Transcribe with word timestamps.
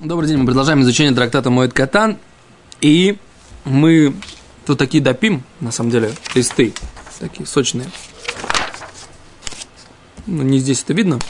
Добрый 0.00 0.28
день, 0.28 0.38
мы 0.38 0.46
продолжаем 0.46 0.82
изучение 0.82 1.14
трактата 1.14 1.50
Моет 1.50 1.72
Катан. 1.72 2.18
И 2.80 3.16
мы 3.64 4.12
тут 4.66 4.76
такие 4.76 5.00
допим, 5.00 5.44
на 5.60 5.70
самом 5.70 5.90
деле, 5.90 6.12
листы, 6.34 6.74
такие 7.20 7.46
сочные. 7.46 7.86
Ну, 10.26 10.42
не 10.42 10.58
здесь 10.58 10.82
это 10.82 10.94
видно. 10.94 11.20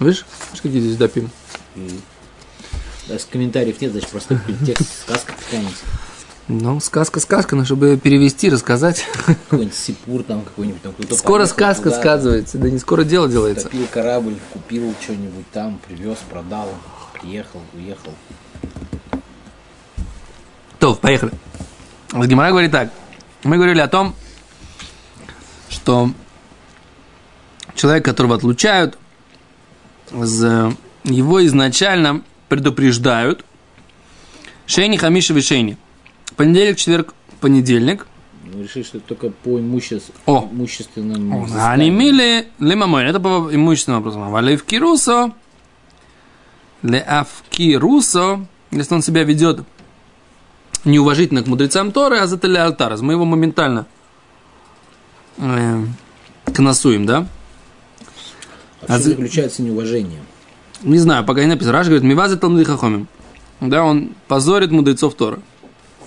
Видишь? 0.00 0.26
Видишь, 0.48 0.62
какие 0.62 0.80
здесь 0.80 0.96
допим? 0.96 1.30
Да, 3.06 3.20
с 3.20 3.24
комментариев 3.24 3.80
нет, 3.80 3.92
значит, 3.92 4.10
просто 4.10 4.40
текст, 4.66 5.02
сказка 5.02 5.32
какая-нибудь. 5.44 5.76
Ну, 6.48 6.80
сказка, 6.80 7.20
сказка, 7.20 7.54
но 7.54 7.64
чтобы 7.64 7.96
перевести, 7.96 8.50
рассказать. 8.50 9.06
Какой-нибудь 9.24 9.74
сипур 9.74 10.24
там 10.24 10.42
какой-нибудь. 10.42 10.82
Там 10.82 10.92
кто-то 10.92 11.14
Скоро 11.14 11.46
сказка 11.46 11.84
куда-то, 11.84 12.00
сказывается, 12.00 12.58
да 12.58 12.68
не 12.68 12.78
скоро 12.78 13.04
дело 13.04 13.28
делается. 13.28 13.68
Топил 13.68 13.86
корабль, 13.90 14.34
купил 14.52 14.92
что-нибудь 15.00 15.48
там, 15.52 15.80
привез, 15.86 16.18
продал, 16.28 16.68
приехал, 17.24 17.60
уехал. 17.72 18.14
То, 20.78 20.94
поехали. 20.94 21.32
Гимара 22.12 22.50
говорит 22.50 22.70
так. 22.70 22.90
Мы 23.42 23.56
говорили 23.56 23.80
о 23.80 23.88
том, 23.88 24.14
что 25.68 26.10
человек, 27.74 28.04
которого 28.04 28.36
отлучают, 28.36 28.98
его 30.12 31.44
изначально 31.46 32.22
предупреждают. 32.48 33.44
Шейни, 34.66 34.96
хамиши, 34.96 35.32
вишейни. 35.34 35.76
Понедельник, 36.36 36.76
четверг, 36.76 37.14
понедельник. 37.40 38.06
Ну, 38.44 38.62
решили, 38.62 38.82
что 38.82 38.98
это 38.98 39.08
только 39.08 39.30
по 39.30 39.58
имуществу, 39.58 40.14
О. 40.26 40.48
имущественному 40.50 41.48
Они 41.58 41.90
мили 41.90 42.48
лимамой. 42.58 43.06
Это 43.06 43.20
по 43.20 43.50
имущественному 43.52 44.04
вопросу. 44.04 44.30
Валев 44.30 44.62
кирусо. 44.64 45.32
Леавкирусо. 46.84 48.46
Если 48.70 48.94
он 48.94 49.02
себя 49.02 49.24
ведет 49.24 49.60
неуважительно 50.84 51.42
к 51.42 51.46
мудрецам 51.46 51.92
Торы, 51.92 52.18
а 52.18 52.26
затали 52.26 52.56
алтараз. 52.58 53.00
Мы 53.00 53.14
его 53.14 53.24
моментально 53.24 53.86
э, 55.38 55.84
коносуем, 56.52 57.06
да? 57.06 57.26
А 58.86 58.94
А 58.94 58.98
за- 58.98 59.10
заключается 59.10 59.62
неуважение? 59.62 60.20
Не 60.82 60.98
знаю, 60.98 61.24
пока 61.24 61.40
не 61.40 61.46
написано. 61.46 61.72
Раш 61.72 61.86
говорит, 61.86 62.04
мивазы 62.04 62.36
талмуды 62.36 62.64
хахомим. 62.64 63.08
Да, 63.60 63.82
он 63.84 64.14
позорит 64.28 64.70
мудрецов 64.70 65.14
Торы. 65.14 65.40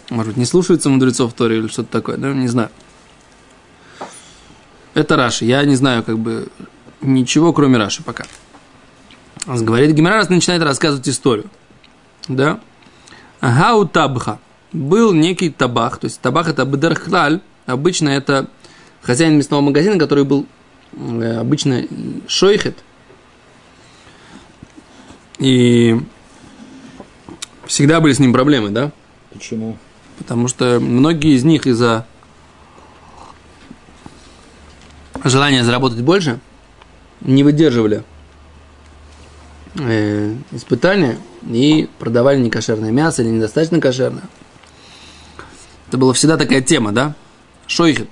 Может 0.09 0.27
быть, 0.27 0.37
не 0.37 0.45
слушается 0.45 0.89
мудрецов 0.89 1.33
Торы 1.33 1.57
или 1.57 1.67
что-то 1.67 1.91
такое, 1.91 2.17
да, 2.17 2.31
не 2.33 2.47
знаю. 2.47 2.69
Это 4.93 5.15
Раши. 5.15 5.45
Я 5.45 5.63
не 5.65 5.75
знаю, 5.75 6.03
как 6.03 6.19
бы, 6.19 6.49
ничего, 7.01 7.51
кроме 7.53 7.77
Раши 7.77 8.03
пока. 8.03 8.25
Говорит 9.47 9.91
Гимара, 9.91 10.25
начинает 10.27 10.61
рассказывать 10.61 11.07
историю. 11.07 11.49
Да? 12.27 12.59
Гау 13.41 13.87
табха. 13.87 14.39
Был 14.73 15.13
некий 15.13 15.49
табах, 15.49 15.97
то 15.97 16.05
есть 16.05 16.19
табах 16.19 16.49
это 16.49 16.65
бедерхлаль, 16.65 17.39
обычно 17.65 18.09
это 18.09 18.49
хозяин 19.01 19.37
мясного 19.37 19.61
магазина, 19.61 19.97
который 19.97 20.25
был 20.25 20.45
э, 20.91 21.37
обычно 21.37 21.85
шойхет, 22.27 22.77
и 25.39 25.97
всегда 27.65 28.01
были 28.01 28.11
с 28.11 28.19
ним 28.19 28.33
проблемы, 28.33 28.71
да? 28.71 28.91
Почему? 29.31 29.77
Потому 30.17 30.49
что 30.49 30.81
многие 30.81 31.35
из 31.35 31.45
них 31.45 31.65
из-за 31.65 32.05
желания 35.23 35.63
заработать 35.63 36.01
больше 36.01 36.39
не 37.21 37.43
выдерживали 37.43 38.03
э, 39.79 40.35
испытания 40.51 41.17
и 41.49 41.89
продавали 41.99 42.39
некошерное 42.39 42.91
мясо 42.91 43.21
или 43.21 43.29
недостаточно 43.29 43.79
кошерное. 43.79 44.23
Это 45.87 45.97
была 45.97 46.13
всегда 46.13 46.37
такая 46.37 46.61
тема, 46.61 46.91
да? 46.91 47.15
Шойхет. 47.65 48.09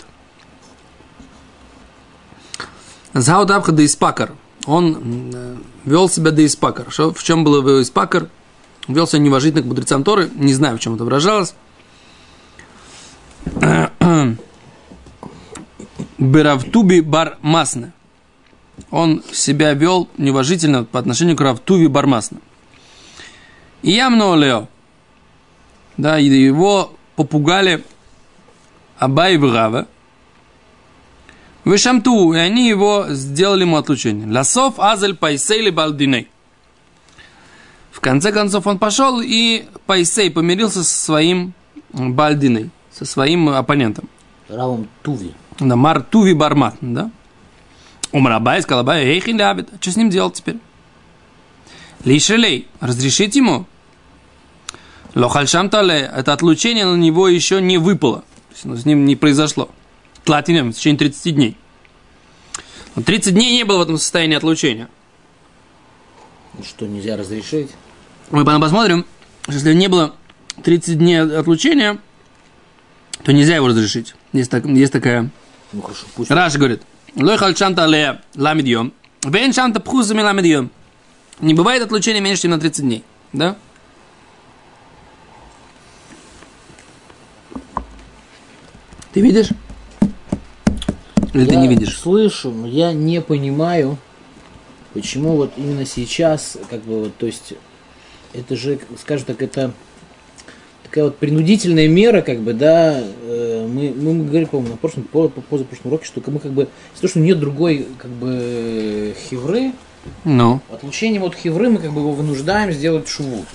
Заут 3.14 3.52
Абха 3.52 3.72
да 3.72 3.86
Испакар. 3.86 4.34
Он 4.66 5.32
э, 5.34 5.56
вел 5.86 6.10
себя 6.10 6.32
да 6.32 6.46
Испакар. 6.46 6.92
Что, 6.92 7.14
в 7.14 7.24
чем 7.24 7.44
был 7.44 7.58
его 7.58 7.82
Испакар? 7.82 8.30
Вел 8.88 9.08
себя 9.08 9.20
неуважительно 9.20 9.64
к 9.64 9.66
мудрецам 9.66 10.04
Торы. 10.04 10.30
Не 10.36 10.54
знаю, 10.54 10.78
в 10.78 10.80
чем 10.80 10.96
это 10.96 11.04
выражалось. 11.04 11.56
Беравтуби 16.18 17.02
бар 17.02 17.38
Масна. 17.42 17.94
Он 18.96 19.22
себя 19.34 19.74
вел 19.74 20.08
неуважительно 20.18 20.86
по 20.86 21.00
отношению 21.00 21.36
к 21.36 21.42
Равтуби 21.42 21.88
бар 21.88 22.08
Масна. 22.08 22.38
И 23.82 23.92
ямно 23.92 24.36
Лео. 24.36 24.70
Да, 25.98 26.16
его 26.16 26.94
попугали 27.18 27.84
Абай 28.98 29.36
и 29.36 29.38
Рава. 29.38 29.88
Вышамту, 31.66 32.32
и 32.32 32.38
они 32.38 32.70
его 32.70 33.08
сделали 33.10 33.64
ему 33.64 33.76
отлучение. 33.76 34.32
Ласов 34.32 34.76
азель 34.78 35.18
пайсейли 35.18 35.72
балдиней. 35.72 36.30
В 37.92 38.00
конце 38.00 38.32
концов 38.32 38.66
он 38.66 38.80
пошел 38.80 39.20
и 39.20 39.66
Пайсей 39.88 40.32
помирился 40.32 40.86
со 40.86 40.98
своим 41.04 41.54
Бальдиной, 41.92 42.70
со 42.94 43.04
своим 43.04 43.50
оппонентом. 43.50 44.08
Равом 44.48 44.88
Туви. 45.02 45.34
Да, 45.60 45.76
Мартуви 45.76 46.32
Бармат, 46.32 46.78
да? 46.80 47.12
Умрабай, 48.16 48.62
сказал 48.62 48.80
Абай, 48.80 49.04
эй, 49.04 49.20
хилябит, 49.20 49.68
что 49.82 49.92
с 49.92 49.98
ним 49.98 50.10
делать 50.10 50.36
теперь? 50.36 50.56
Лишелей, 52.06 52.66
разрешить 52.80 53.36
ему? 53.36 53.66
Лохальшам 55.16 55.70
тале, 55.70 56.10
это 56.16 56.32
отлучение 56.32 56.86
на 56.86 56.96
него 56.96 57.28
еще 57.28 57.60
не 57.60 57.78
выпало. 57.78 58.20
То 58.20 58.54
есть 58.54 58.66
оно 58.66 58.78
с 58.78 58.86
ним 58.86 59.04
не 59.04 59.18
произошло. 59.18 59.70
Тлатинем 60.24 60.72
в 60.72 60.78
течение 60.78 60.98
30 60.98 61.36
дней. 61.36 61.58
Но 62.96 63.02
30 63.02 63.34
дней 63.34 63.52
не 63.58 63.66
было 63.66 63.80
в 63.80 63.82
этом 63.82 63.98
состоянии 63.98 64.38
отлучения. 64.38 64.88
Ну 66.54 66.64
Что, 66.64 66.88
нельзя 66.88 67.18
разрешить? 67.18 67.72
Мы 68.32 68.46
потом 68.46 68.62
посмотрим, 68.62 69.06
если 69.50 69.74
не 69.74 69.90
было 69.90 70.16
30 70.64 71.00
дней 71.00 71.22
отлучения, 71.22 71.98
то 73.26 73.34
нельзя 73.34 73.58
его 73.58 73.68
разрешить. 73.68 74.16
Есть, 74.32 74.52
так, 74.52 74.64
есть 74.64 74.94
такая... 74.94 75.30
Ну 75.74 75.82
хорошо, 75.82 76.06
пусть. 76.16 76.32
Раш 76.32 76.56
говорит, 76.56 76.82
лой 77.16 77.38
хальчанта 77.38 77.86
ле 77.86 78.22
ламидьем, 78.36 78.94
вен 79.24 79.54
шанта 79.54 79.80
пхузами 79.80 80.22
ламидьем. 80.22 80.70
Не 81.40 81.54
бывает 81.54 81.84
отлучения 81.84 82.22
меньше, 82.22 82.44
чем 82.44 82.52
на 82.52 82.60
30 82.60 82.86
дней. 82.86 83.04
Да? 83.34 83.58
Ты 89.14 89.22
видишь? 89.22 89.50
Или 91.34 91.46
ты 91.46 91.54
Я 91.54 91.60
не 91.60 91.68
видишь? 91.68 91.98
Слышу, 91.98 92.52
но 92.52 92.68
я 92.68 92.94
не 92.94 93.22
понимаю, 93.22 93.98
почему 94.94 95.36
вот 95.36 95.54
именно 95.58 95.86
сейчас, 95.86 96.58
как 96.70 96.82
бы 96.84 97.04
вот, 97.04 97.18
то 97.18 97.26
есть, 97.26 97.54
это 98.34 98.56
же, 98.56 98.80
скажем 99.00 99.26
так, 99.26 99.42
это 99.42 99.74
такая 100.96 101.10
вот 101.10 101.18
принудительная 101.18 101.90
мера, 101.90 102.22
как 102.22 102.40
бы, 102.40 102.54
да, 102.54 102.98
э, 102.98 103.68
мы, 103.70 103.94
мы 103.94 104.24
говорили, 104.24 104.46
по-моему, 104.46 104.72
на 104.72 104.78
прошлом, 104.78 105.04
по, 105.04 105.28
по 105.28 105.42
позапрошлом 105.42 105.92
уроке, 105.92 106.06
что 106.06 106.22
мы 106.28 106.40
как 106.40 106.54
бы, 106.54 106.70
из-за 106.94 107.02
того, 107.02 107.10
что 107.10 107.20
нет 107.20 107.38
другой, 107.38 107.86
как 107.98 108.10
бы, 108.12 109.14
хевры, 109.30 109.74
Ну. 110.24 110.62
отлучением 110.72 111.26
от 111.26 111.36
хевры 111.36 111.70
мы 111.70 111.80
как 111.80 111.92
бы 111.92 112.00
его 112.00 112.14
вынуждаем 112.14 112.72
сделать 112.72 113.10
шуву. 113.10 113.46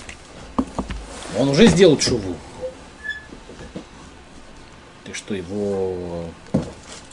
Он 1.39 1.49
уже 1.49 1.65
сделал 1.65 1.99
шуву. 1.99 2.35
Ты 5.05 5.15
что, 5.15 5.33
его... 5.33 6.25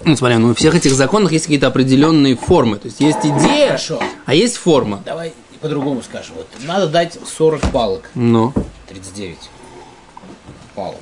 Ну, 0.04 0.14
смотри, 0.14 0.36
ну, 0.36 0.50
у 0.50 0.54
всех 0.54 0.74
этих 0.74 0.92
законах 0.92 1.32
есть 1.32 1.46
какие-то 1.46 1.68
определенные 1.68 2.36
формы. 2.36 2.76
То 2.76 2.88
есть 2.88 3.00
есть 3.00 3.20
идея, 3.24 3.68
Хорошо. 3.68 3.98
а 4.26 4.34
есть 4.34 4.58
форма. 4.58 5.02
Давай 5.06 5.32
по-другому 5.62 6.02
скажем. 6.02 6.34
Вот 6.36 6.48
надо 6.66 6.86
дать 6.86 7.18
40 7.38 7.72
палок. 7.72 8.10
Ну. 8.14 8.52
39 8.88 9.38
палок. 10.78 11.00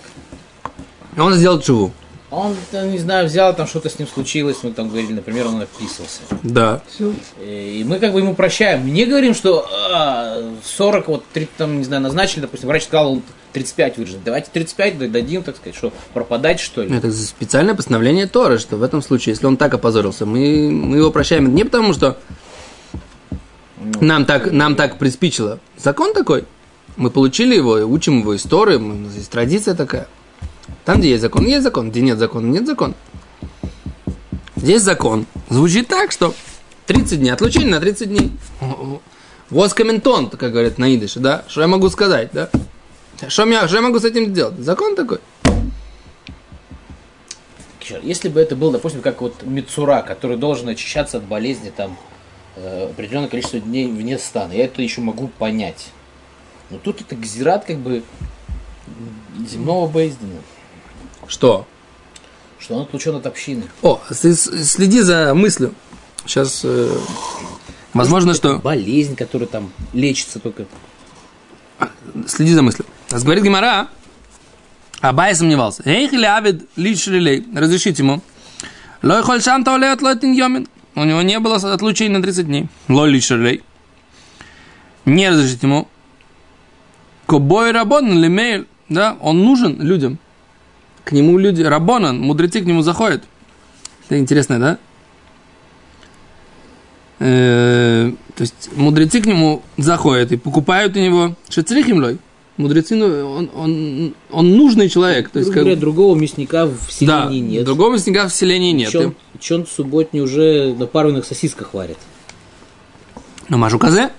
Он 1.18 1.34
сделал 1.34 1.60
чуву. 1.60 1.92
Он, 2.30 2.56
не 2.72 2.98
знаю, 2.98 3.26
взял, 3.26 3.54
там 3.54 3.66
что-то 3.66 3.88
с 3.88 3.98
ним 3.98 4.08
случилось, 4.08 4.56
мы 4.62 4.72
там 4.72 4.88
говорили, 4.88 5.12
например, 5.12 5.46
он 5.46 5.60
описывался. 5.60 6.22
Да. 6.42 6.82
И 7.40 7.84
мы 7.86 7.98
как 8.00 8.12
бы 8.12 8.18
ему 8.18 8.34
прощаем. 8.34 8.82
Мы 8.82 8.90
не 8.90 9.04
говорим, 9.04 9.32
что 9.32 9.64
а, 9.92 10.42
40, 10.64 11.08
вот, 11.08 11.24
30, 11.32 11.56
там, 11.56 11.78
не 11.78 11.84
знаю, 11.84 12.02
назначили, 12.02 12.40
допустим, 12.40 12.68
врач 12.68 12.84
сказал, 12.84 13.12
он 13.12 13.22
35 13.52 13.98
выжить. 13.98 14.24
Давайте 14.24 14.48
35 14.52 15.10
дадим, 15.12 15.44
так 15.44 15.56
сказать, 15.56 15.76
что, 15.76 15.92
пропадать, 16.14 16.58
что 16.58 16.82
ли? 16.82 16.96
Это 16.96 17.12
специальное 17.12 17.74
постановление 17.74 18.26
Торы, 18.26 18.58
что 18.58 18.76
в 18.76 18.82
этом 18.82 19.02
случае, 19.02 19.34
если 19.34 19.46
он 19.46 19.56
так 19.56 19.72
опозорился, 19.74 20.26
мы, 20.26 20.70
мы 20.70 20.96
его 20.96 21.12
прощаем 21.12 21.54
не 21.54 21.64
потому, 21.64 21.92
что 21.92 22.18
нам 24.00 24.24
так, 24.24 24.50
нам 24.50 24.74
так 24.74 24.98
приспичило. 24.98 25.60
Закон 25.76 26.12
такой. 26.12 26.44
Мы 26.96 27.10
получили 27.10 27.54
его, 27.54 27.74
учим 27.74 28.20
его 28.20 28.34
историю, 28.34 28.78
у 28.78 28.94
нас 28.94 29.14
есть 29.14 29.30
традиция 29.30 29.74
такая. 29.74 30.08
Там, 30.84 30.98
где 30.98 31.10
есть 31.10 31.22
закон, 31.22 31.44
есть 31.44 31.62
закон, 31.62 31.90
где 31.90 32.00
нет 32.00 32.18
закона, 32.18 32.46
нет 32.46 32.66
закона. 32.66 32.94
Здесь 34.56 34.82
закон 34.82 35.26
звучит 35.50 35.88
так, 35.88 36.10
что 36.10 36.34
30 36.86 37.20
дней, 37.20 37.30
отлучение 37.30 37.70
на 37.70 37.80
30 37.80 38.08
дней. 38.08 38.32
Вот 39.50 39.74
комментон, 39.74 40.30
как 40.30 40.52
говорят 40.52 40.78
на 40.78 40.94
идыше, 40.94 41.20
да? 41.20 41.44
Что 41.48 41.60
я 41.60 41.66
могу 41.68 41.88
сказать, 41.90 42.30
да? 42.32 42.50
Что, 43.28 43.46
я, 43.46 43.68
что 43.68 43.76
я 43.76 43.82
могу 43.82 44.00
с 44.00 44.04
этим 44.04 44.26
сделать? 44.26 44.58
Закон 44.58 44.96
такой. 44.96 45.18
Если 48.02 48.28
бы 48.28 48.40
это 48.40 48.56
был, 48.56 48.72
допустим, 48.72 49.00
как 49.00 49.20
вот 49.20 49.42
Мицура, 49.44 50.02
который 50.02 50.36
должен 50.36 50.68
очищаться 50.68 51.18
от 51.18 51.24
болезни 51.24 51.70
там 51.70 51.96
э, 52.56 52.88
определенное 52.90 53.28
количество 53.28 53.60
дней 53.60 53.86
вне 53.86 54.18
стана, 54.18 54.52
я 54.52 54.64
это 54.64 54.82
еще 54.82 55.00
могу 55.02 55.28
понять. 55.28 55.92
Но 56.70 56.78
тут 56.78 57.00
это 57.00 57.14
гзират 57.14 57.64
как 57.64 57.78
бы 57.78 58.02
земного 59.46 59.88
Бейздена. 59.88 60.40
Что? 61.26 61.66
Что 62.58 62.74
он 62.74 62.82
отлучен 62.82 63.14
от 63.14 63.26
общины. 63.26 63.64
О, 63.82 64.00
следи 64.10 65.00
за 65.00 65.34
мыслью. 65.34 65.74
Сейчас, 66.24 66.62
э, 66.64 66.98
возможно, 67.92 68.34
что... 68.34 68.58
Болезнь, 68.58 69.14
которая 69.14 69.48
там 69.48 69.70
лечится 69.92 70.40
только. 70.40 70.66
Следи 72.26 72.52
за 72.54 72.62
мыслью. 72.62 72.86
Говорит 73.10 73.44
Гимара, 73.44 73.88
Абай 75.00 75.34
сомневался. 75.34 75.82
Эх, 75.84 76.12
или 76.12 76.24
Авид 76.24 76.68
лишь 76.76 77.06
релей. 77.06 77.46
Разрешите 77.54 78.02
ему. 78.02 78.22
Лой 79.02 79.22
холь 79.22 79.42
шам 79.42 79.62
таулеет 79.62 80.02
лотин 80.02 80.32
йомин. 80.32 80.68
У 80.94 81.04
него 81.04 81.22
не 81.22 81.38
было 81.38 81.56
отлучения 81.56 82.16
на 82.16 82.22
30 82.22 82.46
дней. 82.46 82.68
Лой 82.88 83.10
лишь 83.10 83.30
релей. 83.30 83.62
Не 85.04 85.28
разрешите 85.28 85.66
ему. 85.66 85.88
Кобой 87.26 87.72
рабон 87.72 88.12
лимейль. 88.12 88.66
Да, 88.88 89.16
он 89.20 89.42
нужен 89.42 89.80
людям. 89.80 90.18
К 91.04 91.12
нему 91.12 91.38
люди, 91.38 91.62
рабонан, 91.62 92.20
мудрецы 92.20 92.60
к 92.60 92.64
нему 92.64 92.82
заходят. 92.82 93.24
Это 94.06 94.18
интересно, 94.18 94.58
да? 94.58 94.78
Э, 97.18 98.12
то 98.34 98.42
есть 98.42 98.70
мудрецы 98.76 99.20
к 99.20 99.26
нему 99.26 99.62
заходят 99.76 100.32
и 100.32 100.36
покупают 100.36 100.96
у 100.96 101.00
него 101.00 101.34
шецрихимлой. 101.48 102.18
Мудрецы, 102.56 102.94
ну, 102.94 103.06
он, 103.06 103.50
он, 103.54 104.14
он 104.30 104.56
нужный 104.56 104.88
человек. 104.88 105.28
То 105.30 105.40
есть, 105.40 105.50
как... 105.50 105.62
говоря, 105.62 105.76
другого 105.76 106.16
мясника 106.16 106.66
в 106.66 106.90
селении 106.90 107.40
да, 107.40 107.46
нет. 107.46 107.64
другого 107.64 107.94
мясника 107.94 108.28
в 108.28 108.34
селении 108.34 108.72
нет. 108.72 108.90
Чон, 108.90 109.14
чон 109.38 109.66
субботний 109.66 110.20
уже 110.20 110.74
на 110.74 110.86
парных 110.86 111.26
сосисках 111.26 111.74
варит. 111.74 111.98
Ну, 113.48 113.58
Машу 113.58 113.78
Казе, 113.78 114.10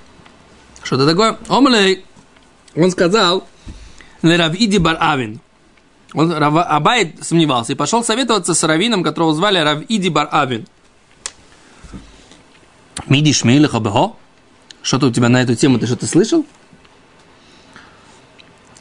что 0.83 0.95
это 0.95 1.07
такое? 1.07 1.37
Омлей. 1.47 2.03
Он 2.75 2.91
сказал, 2.91 3.47
Леравиди 4.21 4.77
бар 4.77 4.97
Авин. 4.99 5.39
Он, 6.13 6.31
Рав, 6.31 6.55
Абай 6.55 7.15
сомневался 7.21 7.73
и 7.73 7.75
пошел 7.75 8.03
советоваться 8.03 8.53
с 8.53 8.63
раввином, 8.63 9.03
которого 9.03 9.33
звали 9.33 9.59
Равиди 9.59 10.09
бар 10.09 10.29
Авин. 10.31 10.65
Миди 13.07 13.33
шмейлиха 13.33 13.79
бехо? 13.79 14.15
Что-то 14.81 15.07
у 15.07 15.11
тебя 15.11 15.29
на 15.29 15.41
эту 15.41 15.55
тему, 15.55 15.79
ты 15.79 15.85
что-то 15.85 16.07
слышал? 16.07 16.45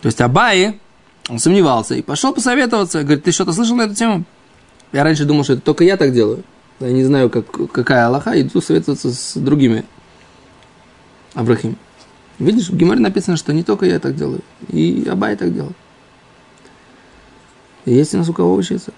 То 0.01 0.07
есть 0.07 0.21
Абай, 0.21 0.79
он 1.29 1.39
сомневался 1.39 1.95
и 1.95 2.03
пошел 2.03 2.33
посоветоваться. 2.33 3.03
Говорит, 3.03 3.25
ты 3.25 3.33
что-то 3.33 3.53
слышал 3.53 3.77
на 3.77 3.83
эту 3.83 3.95
тему? 3.95 4.25
Я 4.93 5.03
раньше 5.05 5.25
думал, 5.25 5.45
что 5.45 5.55
это 5.55 5.63
только 5.63 5.85
я 5.85 5.97
так 5.97 6.13
делаю. 6.13 6.45
Я 6.79 6.91
не 6.91 7.05
знаю, 7.05 7.31
как, 7.31 7.51
какая 7.73 8.07
Аллаха, 8.07 8.41
иду 8.41 8.61
советоваться 8.61 9.13
с 9.13 9.37
другими. 9.37 9.85
Аврахим. 11.35 11.77
Видишь, 12.39 12.69
в 12.69 12.77
Геморе 12.77 13.01
написано, 13.01 13.37
что 13.37 13.53
не 13.53 13.63
только 13.63 13.87
я 13.87 13.99
так 13.99 14.15
делаю, 14.15 14.43
и 14.69 15.07
Абай 15.11 15.37
так 15.37 15.55
делал. 15.55 15.73
И 17.87 17.95
есть 17.95 18.15
у 18.15 18.19
нас 18.19 18.29
у 18.29 18.33
кого 18.33 18.55
учиться. 18.55 18.93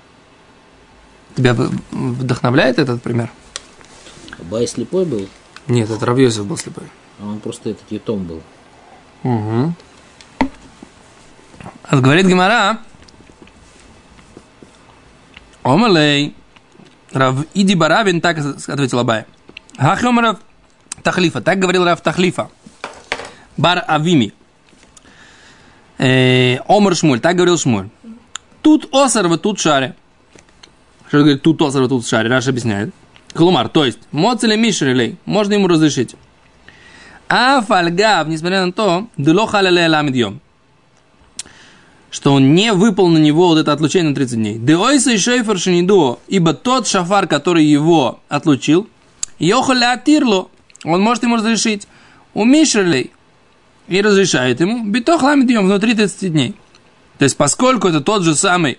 Тебя 1.36 1.54
вдохновляет 1.54 2.78
этот 2.78 3.00
пример? 3.02 3.30
Абай 4.40 4.66
слепой 4.66 5.04
был? 5.04 5.28
Нет, 5.68 5.88
это 5.90 6.04
Равьосиф 6.04 6.46
был 6.46 6.56
слепой. 6.56 6.84
А 7.20 7.26
он 7.26 7.38
просто 7.40 7.70
этот 7.70 7.90
етом 7.90 8.24
был. 8.24 8.42
Угу. 9.22 9.74
Говорит 11.90 12.26
Гимара, 12.26 12.78
Омалей, 15.62 16.34
Рав 17.12 17.36
Иди 17.54 17.74
Баравин 17.74 18.20
так 18.20 18.38
ответил 18.38 18.98
Абай. 18.98 19.26
Хахемаров 19.76 20.38
Тахлифа, 21.02 21.40
так 21.40 21.58
говорил 21.58 21.84
Рав 21.84 22.00
Тахлифа. 22.00 22.50
Бар 23.58 23.84
Авими. 23.86 24.32
Э, 25.98 26.58
Омар 26.66 26.94
Шмуль, 26.94 27.20
так 27.20 27.36
говорил 27.36 27.58
Шмуль. 27.58 27.88
Тут 28.62 28.88
осар, 28.94 29.36
тут 29.36 29.60
шаре. 29.60 29.94
Что 31.08 31.18
говорит, 31.18 31.42
тут 31.42 31.60
осар, 31.60 31.86
тут 31.88 32.06
шаре, 32.06 32.30
Раш 32.30 32.48
объясняет. 32.48 32.94
Клумар, 33.34 33.68
то 33.68 33.84
есть, 33.84 33.98
моцеле 34.10 34.56
мишрелей, 34.56 35.18
можно 35.26 35.52
ему 35.54 35.68
разрешить. 35.68 36.14
А 37.28 37.60
фальгав, 37.60 38.26
несмотря 38.28 38.64
на 38.64 38.72
то, 38.72 39.06
дыло 39.18 39.46
халале 39.46 39.86
ламидьем 39.86 40.40
что 42.10 42.32
он 42.32 42.54
не 42.54 42.72
выпал 42.72 43.08
на 43.08 43.18
него 43.18 43.48
вот 43.48 43.58
это 43.58 43.72
отлучение 43.72 44.08
на 44.10 44.14
30 44.14 44.36
дней. 44.36 44.58
Деойса 44.58 45.12
и 45.12 45.18
шейфер 45.18 45.58
шинидуо, 45.58 46.20
ибо 46.26 46.54
тот 46.54 46.86
шафар, 46.86 47.26
который 47.26 47.64
его 47.64 48.20
отлучил, 48.28 48.88
йохаля 49.38 49.92
атирло, 49.92 50.48
он 50.84 51.02
может 51.02 51.22
ему 51.24 51.36
разрешить. 51.36 51.86
У 52.34 52.44
Мишерлей 52.44 53.12
и 53.88 54.00
разрешает 54.00 54.60
ему 54.60 54.84
битох 54.84 55.22
ламидьем 55.22 55.64
внутри 55.64 55.94
30 55.94 56.32
дней. 56.32 56.54
То 57.18 57.24
есть, 57.24 57.36
поскольку 57.36 57.88
это 57.88 58.00
тот 58.00 58.22
же 58.22 58.34
самый, 58.34 58.78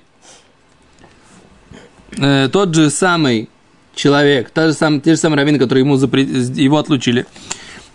э, 2.17 2.50
тот 2.51 2.73
же 2.73 2.89
самый 2.89 3.50
человек, 3.95 4.50
та 4.51 4.67
же 4.67 4.73
сам, 4.73 5.01
те 5.01 5.15
же 5.15 5.17
самые 5.19 5.39
раввины, 5.39 5.59
которые 5.59 5.83
ему 5.83 5.97
запре... 5.97 6.23
его 6.23 6.77
отлучили, 6.77 7.25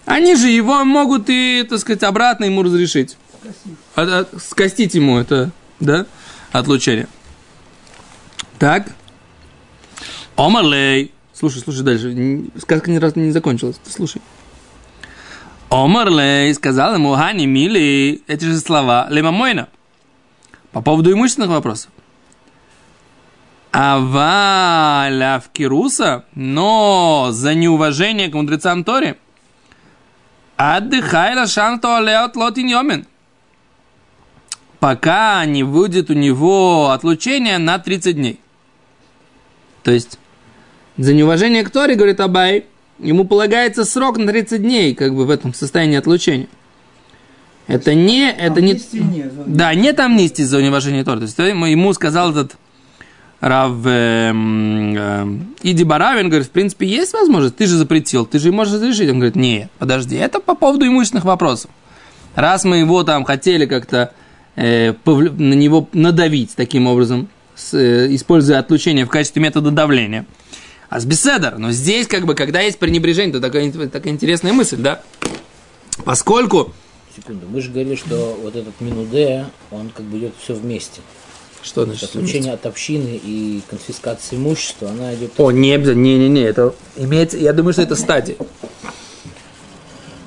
они 0.04 0.36
же 0.36 0.48
его 0.48 0.84
могут 0.84 1.30
и, 1.30 1.64
так 1.68 1.78
сказать, 1.78 2.02
обратно 2.02 2.44
ему 2.44 2.62
разрешить 2.62 3.16
от, 3.94 4.08
от, 4.08 4.42
скостить 4.42 4.94
ему 4.94 5.18
это, 5.18 5.50
да, 5.80 6.06
отлучение. 6.52 7.08
Так. 8.58 8.92
Омарлей. 10.36 11.12
Слушай, 11.32 11.62
слушай 11.62 11.82
дальше. 11.82 12.14
Сказка 12.58 12.90
ни 12.90 12.96
разу 12.96 13.18
не 13.18 13.32
закончилась. 13.32 13.76
Слушай. 13.88 14.22
Омарлей 15.74 16.54
сказал 16.54 16.94
ему, 16.94 17.14
Хани 17.14 17.46
мили, 17.46 18.22
эти 18.28 18.44
же 18.44 18.58
слова, 18.58 19.08
лемамойна. 19.10 19.68
По 20.70 20.80
поводу 20.80 21.12
имущественных 21.12 21.50
вопросов. 21.50 21.90
Аваля 23.72 25.42
в 25.44 25.50
Кируса, 25.50 26.26
но 26.36 27.30
за 27.32 27.54
неуважение 27.54 28.28
к 28.28 28.34
мудрецам 28.34 28.84
Тори. 28.84 29.16
Отдыхай 30.56 31.34
лашан 31.34 31.80
туалеот 31.80 32.36
лотин 32.36 32.68
йомен 32.68 33.06
пока 34.84 35.46
не 35.46 35.62
будет 35.62 36.10
у 36.10 36.12
него 36.12 36.90
отлучение 36.90 37.56
на 37.56 37.78
30 37.78 38.16
дней. 38.16 38.38
То 39.82 39.90
есть, 39.90 40.18
за 40.98 41.14
неуважение 41.14 41.64
к 41.64 41.70
Торе, 41.70 41.94
говорит 41.94 42.20
Абай, 42.20 42.66
ему 42.98 43.24
полагается 43.24 43.84
срок 43.84 44.18
на 44.18 44.26
30 44.26 44.62
дней, 44.62 44.94
как 44.94 45.14
бы 45.14 45.24
в 45.26 45.30
этом 45.30 45.54
состоянии 45.54 45.96
отлучения. 45.96 46.48
Это 47.66 47.94
не, 47.94 48.30
это 48.30 48.60
не, 48.60 48.78
нет, 48.92 49.32
да, 49.46 49.74
нет 49.74 49.98
амнистии 49.98 50.42
за 50.42 50.60
неуважение 50.62 51.02
Торы. 51.02 51.20
То 51.20 51.24
есть 51.24 51.38
ему 51.38 51.92
сказал 51.94 52.30
этот 52.30 52.56
Рав 53.40 53.72
э, 53.86 54.32
э, 54.32 55.26
Иди 55.62 55.84
Баравин, 55.84 56.28
говорит, 56.28 56.46
в 56.46 56.50
принципе, 56.50 56.86
есть 56.86 57.12
возможность, 57.12 57.56
ты 57.56 57.66
же 57.66 57.76
запретил, 57.76 58.26
ты 58.26 58.38
же 58.38 58.52
можешь 58.52 58.74
разрешить. 58.74 59.10
Он 59.10 59.16
говорит, 59.16 59.36
нет, 59.36 59.70
подожди, 59.78 60.16
это 60.16 60.40
по 60.40 60.54
поводу 60.54 60.86
имущественных 60.86 61.24
вопросов. 61.24 61.70
Раз 62.34 62.64
мы 62.64 62.78
его 62.78 63.02
там 63.02 63.24
хотели 63.24 63.66
как-то 63.66 64.12
э, 64.56 64.94
на 65.04 65.54
него 65.54 65.88
надавить 65.92 66.54
таким 66.56 66.86
образом, 66.86 67.28
с, 67.54 67.74
э, 67.74 68.14
используя 68.14 68.58
отлучение 68.58 69.04
в 69.04 69.10
качестве 69.10 69.42
метода 69.42 69.70
давления. 69.70 70.26
А 70.94 71.00
с 71.00 71.04
беседер, 71.06 71.58
но 71.58 71.72
здесь 71.72 72.06
как 72.06 72.24
бы, 72.24 72.36
когда 72.36 72.60
есть 72.60 72.78
пренебрежение, 72.78 73.32
то 73.32 73.40
такая, 73.40 73.68
такая 73.72 74.12
интересная 74.12 74.52
мысль, 74.52 74.76
да? 74.76 75.02
Поскольку... 76.04 76.72
Секунду, 77.16 77.48
мы 77.48 77.60
же 77.60 77.72
говорили, 77.72 77.96
что 77.96 78.38
вот 78.40 78.54
этот 78.54 78.80
минуде, 78.80 79.46
он 79.72 79.90
как 79.90 80.04
бы 80.04 80.18
идет 80.18 80.34
все 80.40 80.54
вместе. 80.54 81.00
Что 81.62 81.84
значит? 81.84 82.04
Отлучение 82.10 82.52
от 82.52 82.64
общины 82.64 83.20
и 83.20 83.62
конфискация 83.68 84.38
имущества, 84.38 84.90
она 84.90 85.12
идет... 85.16 85.32
О, 85.38 85.50
не 85.50 85.72
обязательно, 85.72 86.04
не-не-не, 86.04 86.42
это 86.42 86.76
имеется, 86.94 87.38
я 87.38 87.52
думаю, 87.52 87.72
что 87.72 87.82
это 87.82 87.96
стадия. 87.96 88.36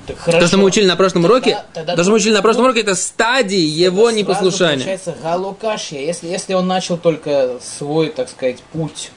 Так 0.05 0.17
хорошо. 0.17 0.39
То, 0.41 0.47
что 0.47 0.57
мы 0.57 0.65
учили 0.65 0.85
на 0.85 0.97
прошлом 0.97 1.21
тогда, 1.21 1.35
уроке, 1.35 1.57
тогда, 1.73 1.95
то, 1.95 2.01
что 2.03 2.11
мы 2.11 2.17
учили 2.17 2.33
на 2.33 2.41
прошлом 2.41 2.65
уроке, 2.65 2.81
это 2.81 2.95
стадии 2.95 3.55
его 3.55 4.11
непослушания. 4.11 4.83
Получается 4.83 5.15
галукашья. 5.23 6.01
Если, 6.01 6.27
если 6.27 6.55
он 6.55 6.67
начал 6.67 6.97
только 6.97 7.57
свой, 7.61 8.09
так 8.09 8.27
сказать, 8.27 8.61
путь 8.73 9.11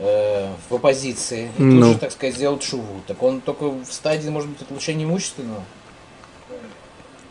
э, 0.00 0.48
в 0.68 0.74
оппозиции, 0.74 1.50
и 1.58 1.62
ну. 1.62 1.80
тут 1.80 1.92
же, 1.92 1.98
так 1.98 2.12
сказать, 2.12 2.34
сделал 2.34 2.60
шуву, 2.60 3.02
так 3.06 3.22
он 3.22 3.40
только 3.40 3.68
в 3.68 3.86
стадии, 3.90 4.28
может 4.28 4.48
быть, 4.48 4.62
отлучения 4.62 5.04
имущественного? 5.04 5.62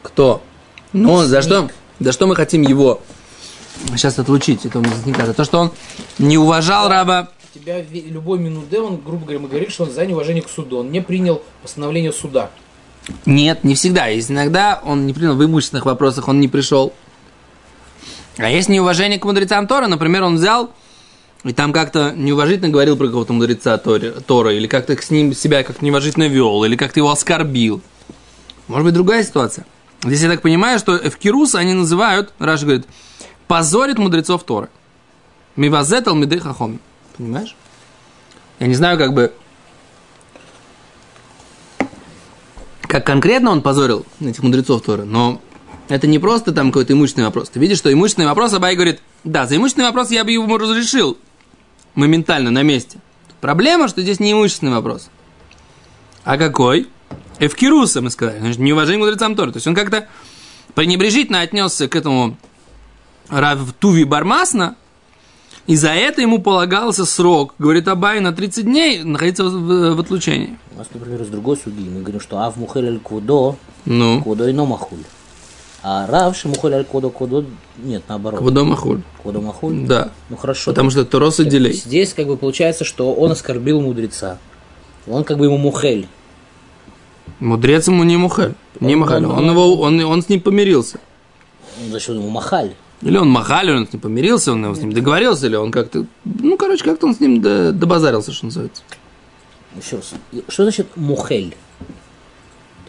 Кто? 0.01 0.41
Ну, 0.93 1.23
за 1.23 1.41
что, 1.41 1.69
за 1.99 2.11
что 2.11 2.27
мы 2.27 2.35
хотим 2.35 2.61
его 2.61 3.01
сейчас 3.91 4.17
отлучить, 4.17 4.65
этого 4.65 4.83
мясника? 4.83 5.25
За 5.25 5.33
то, 5.33 5.43
что 5.43 5.59
он 5.59 5.71
не 6.17 6.37
уважал 6.37 6.89
раба 6.89 7.29
тебя 7.53 7.81
любой 7.81 8.39
минуде, 8.39 8.79
он, 8.79 8.97
грубо 8.97 9.23
говоря, 9.23 9.39
мы 9.39 9.47
говорим, 9.47 9.69
что 9.69 9.83
он 9.83 9.91
за 9.91 10.05
неуважение 10.05 10.43
к 10.43 10.49
суду. 10.49 10.79
Он 10.79 10.91
не 10.91 11.01
принял 11.01 11.41
постановление 11.61 12.11
суда. 12.11 12.49
Нет, 13.25 13.63
не 13.63 13.75
всегда. 13.75 14.07
Есть 14.07 14.31
иногда 14.31 14.81
он 14.83 15.07
не 15.07 15.13
принял 15.13 15.35
в 15.35 15.43
имущественных 15.43 15.85
вопросах, 15.85 16.27
он 16.27 16.39
не 16.39 16.47
пришел. 16.47 16.93
А 18.37 18.49
есть 18.49 18.69
неуважение 18.69 19.19
к 19.19 19.25
мудрецам 19.25 19.67
Тора, 19.67 19.87
например, 19.87 20.23
он 20.23 20.35
взял 20.35 20.71
и 21.43 21.53
там 21.53 21.71
как-то 21.71 22.11
неуважительно 22.15 22.69
говорил 22.69 22.97
про 22.97 23.07
какого-то 23.07 23.31
мудреца 23.31 23.77
Тора, 23.77 24.53
или 24.53 24.67
как-то 24.67 25.01
с 25.01 25.09
ним 25.09 25.33
себя 25.33 25.63
как-то 25.63 25.85
неуважительно 25.85 26.27
вел, 26.27 26.63
или 26.65 26.75
как-то 26.75 26.99
его 26.99 27.11
оскорбил. 27.11 27.81
Может 28.67 28.85
быть, 28.85 28.93
другая 28.93 29.23
ситуация. 29.23 29.65
Здесь 30.03 30.21
я 30.21 30.29
так 30.29 30.41
понимаю, 30.41 30.79
что 30.79 30.97
Эвкирус 30.97 31.55
они 31.55 31.73
называют, 31.73 32.33
Раша 32.39 32.65
говорит, 32.65 32.85
позорит 33.47 33.97
мудрецов 33.97 34.43
Торы. 34.43 34.69
Мивазетал 35.55 36.15
миды 36.15 36.39
хахом. 36.39 36.79
Понимаешь? 37.17 37.55
Я 38.59 38.67
не 38.67 38.75
знаю, 38.75 38.97
как 38.97 39.13
бы, 39.13 39.33
как 42.81 43.05
конкретно 43.05 43.51
он 43.51 43.61
позорил 43.61 44.05
этих 44.19 44.43
мудрецов 44.43 44.81
Торы, 44.81 45.05
но 45.05 45.41
это 45.87 46.05
не 46.05 46.19
просто 46.19 46.51
там 46.51 46.71
какой-то 46.71 46.93
имущественный 46.93 47.25
вопрос. 47.25 47.49
Ты 47.49 47.59
видишь, 47.59 47.77
что 47.77 47.91
имущественный 47.91 48.27
вопрос, 48.27 48.53
Абай 48.53 48.75
говорит, 48.75 49.01
да, 49.23 49.47
за 49.47 49.55
имущественный 49.55 49.87
вопрос 49.87 50.11
я 50.11 50.23
бы 50.23 50.31
ему 50.31 50.57
разрешил 50.57 51.17
моментально 51.99 52.51
на 52.51 52.63
месте. 52.63 52.97
Проблема, 53.41 53.87
что 53.87 54.01
здесь 54.01 54.19
не 54.19 54.31
имущественный 54.31 54.71
вопрос. 54.71 55.09
А 56.23 56.37
какой? 56.37 56.87
Эвкируса, 57.39 58.01
мы 58.01 58.09
сказали. 58.09 58.39
Значит, 58.39 58.59
неуважение 58.59 58.99
к 58.99 59.05
мудрецам 59.05 59.35
Торы. 59.35 59.51
То 59.51 59.57
есть 59.57 59.67
он 59.67 59.75
как-то 59.75 60.07
пренебрежительно 60.75 61.41
отнесся 61.41 61.87
к 61.87 61.95
этому 61.95 62.37
Равтуви 63.29 64.03
Бармасна, 64.03 64.75
и 65.67 65.75
за 65.75 65.89
это 65.89 66.21
ему 66.21 66.39
полагался 66.39 67.05
срок, 67.05 67.53
говорит 67.59 67.87
Абай, 67.87 68.19
на 68.21 68.33
30 68.33 68.65
дней 68.65 69.03
находиться 69.03 69.43
в, 69.43 69.95
в, 69.95 69.99
отлучении. 69.99 70.57
У 70.73 70.79
нас, 70.79 70.87
например, 70.91 71.23
с 71.23 71.27
другой 71.27 71.57
судьи 71.57 71.87
мы 71.87 72.01
говорим, 72.01 72.19
что 72.19 72.39
Ав 72.39 72.57
Мухель 72.57 72.99
Кудо, 72.99 73.55
Ну, 73.85 74.21
Кудо 74.23 74.49
и 74.49 74.53
Номахуль. 74.53 75.03
А 75.81 76.05
Рав 76.07 76.35
Шимухель 76.35 76.73
Эль 76.73 76.83
Кудо, 76.85 77.09
Кудо, 77.09 77.45
нет, 77.77 78.03
наоборот. 78.09 78.39
Квадом 78.39 78.73
Ахуль. 78.73 79.01
Кудо 79.23 79.39
Махуль? 79.39 79.85
Да. 79.87 80.11
Ну 80.29 80.35
хорошо. 80.35 80.71
Потому 80.71 80.89
что 80.89 81.05
Торос 81.05 81.39
и 81.39 81.45
делей. 81.45 81.71
Здесь 81.73 82.13
как 82.13 82.27
бы 82.27 82.35
получается, 82.35 82.83
что 82.83 83.13
он 83.13 83.31
оскорбил 83.31 83.79
мудреца. 83.79 84.37
Он 85.07 85.23
как 85.23 85.37
бы 85.37 85.45
ему 85.45 85.57
Мухель. 85.57 86.07
Мудрец 87.39 87.87
ему 87.87 88.03
не 88.03 88.17
Мухаль. 88.17 88.53
Не 88.81 88.95
Махаль. 88.95 89.23
он- 89.25 89.31
Он, 89.37 89.49
его, 89.51 89.79
он, 89.79 89.99
он 90.03 90.21
с 90.21 90.27
ним 90.29 90.41
помирился. 90.41 90.99
Ну, 91.81 91.91
Зачем 91.93 92.15
ему 92.15 92.29
Махаль? 92.29 92.73
Или 93.01 93.17
он 93.17 93.29
Махаль, 93.29 93.67
или 93.69 93.77
он 93.77 93.87
с 93.87 93.93
ним 93.93 94.01
помирился, 94.01 94.51
он 94.51 94.75
с 94.75 94.79
ним 94.79 94.91
договорился, 94.91 95.45
или 95.47 95.55
он 95.55 95.71
как-то... 95.71 96.05
Ну, 96.25 96.57
короче, 96.57 96.83
как-то 96.83 97.07
он 97.07 97.15
с 97.15 97.21
ним 97.21 97.41
до- 97.41 97.71
добазарился, 97.71 98.33
что 98.33 98.47
называется. 98.47 98.83
Еще 99.81 99.95
раз. 99.95 100.11
Что 100.49 100.63
значит 100.63 100.87
Мухель? 100.97 101.55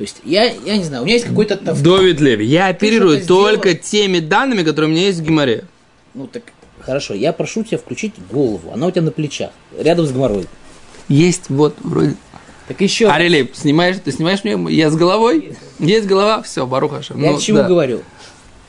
То 0.01 0.05
есть, 0.05 0.23
я, 0.25 0.45
я 0.45 0.79
не 0.79 0.85
знаю, 0.85 1.03
у 1.03 1.05
меня 1.05 1.17
есть 1.17 1.27
какой-то... 1.27 1.59
Довид 1.59 2.23
Леви. 2.23 2.47
Я 2.47 2.69
оперирую 2.69 3.23
только 3.23 3.75
теми 3.75 4.21
данными, 4.21 4.63
которые 4.63 4.89
у 4.89 4.93
меня 4.95 5.05
есть 5.05 5.19
в 5.19 5.23
Гимаре. 5.23 5.65
Ну 6.15 6.27
так, 6.27 6.43
хорошо, 6.81 7.13
я 7.13 7.35
прошу 7.35 7.65
тебя 7.65 7.77
включить 7.77 8.15
голову. 8.33 8.73
Она 8.73 8.87
у 8.87 8.91
тебя 8.91 9.03
на 9.03 9.11
плечах, 9.11 9.51
рядом 9.79 10.07
с 10.07 10.13
гоморрой. 10.13 10.47
Есть, 11.09 11.51
вот, 11.51 11.77
вроде... 11.85 12.15
Так 12.67 12.81
еще, 12.81 13.11
Арелей, 13.11 13.51
снимаешь, 13.53 13.97
ты 14.03 14.11
снимаешь 14.11 14.43
мне? 14.43 14.57
Я 14.75 14.89
с 14.89 14.97
головой? 14.97 15.53
Есть 15.79 16.07
голова? 16.07 16.41
Все, 16.41 16.67
Баруха 16.67 17.03
я 17.17 17.35
к 17.35 17.41
чему 17.41 17.65
говорю? 17.65 18.01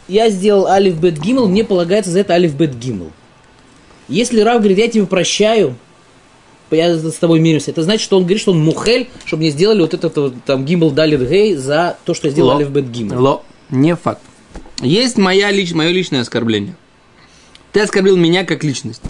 Я 0.10 0.30
сделал 0.30 0.68
алиф 0.68 1.00
бет 1.00 1.18
гимл, 1.18 1.48
мне 1.48 1.64
полагается 1.64 2.12
за 2.12 2.20
это 2.20 2.34
алиф 2.34 2.56
бет 2.56 2.78
гимл. 2.78 3.10
Если 4.10 4.42
Рав 4.42 4.58
говорит, 4.58 4.80
я 4.80 4.90
тебе 4.90 5.06
прощаю, 5.06 5.78
я 6.76 6.98
с 6.98 7.14
тобой 7.16 7.40
мирюсь, 7.40 7.68
это 7.68 7.84
значит, 7.84 8.02
что 8.02 8.18
он 8.18 8.24
говорит, 8.24 8.42
что 8.42 8.52
он 8.52 8.64
мухель, 8.64 9.10
чтобы 9.26 9.42
мне 9.42 9.52
сделали 9.52 9.82
вот 9.82 9.94
этот 9.94 10.16
вот, 10.18 10.34
там 10.46 10.66
гимл 10.66 10.92
далит 10.92 11.28
гей 11.28 11.56
за 11.56 11.98
то, 12.06 12.14
что 12.14 12.28
я 12.28 12.32
сделал 12.32 12.50
Ло. 12.50 12.56
алиф 12.56 12.70
бет 12.70 12.90
гимл. 12.90 13.22
Ло. 13.22 13.44
Не 13.70 13.96
факт. 13.96 14.22
Есть 14.82 15.18
моя 15.18 15.52
лич, 15.52 15.74
мое 15.74 15.90
личное 15.90 16.22
оскорбление. 16.22 16.76
Ты 17.72 17.82
оскорбил 17.82 18.18
меня 18.18 18.44
как 18.44 18.64
личность. 18.64 19.02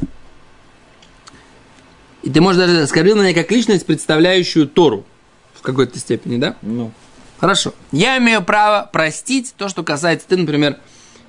И 2.24 2.30
ты, 2.30 2.42
может, 2.42 2.62
даже 2.62 2.82
оскорбил 2.82 3.16
меня 3.16 3.34
как 3.34 3.52
личность, 3.52 3.86
представляющую 3.86 4.68
Тору. 4.68 5.06
В 5.56 5.62
какой-то 5.62 5.98
степени, 6.00 6.38
да? 6.38 6.56
Ну, 6.62 6.92
Хорошо. 7.40 7.74
Я 7.92 8.20
имею 8.20 8.44
право 8.44 8.88
простить 8.94 9.56
то, 9.58 9.68
что 9.68 9.84
касается... 9.84 10.28
Ты, 10.28 10.38
например, 10.38 10.78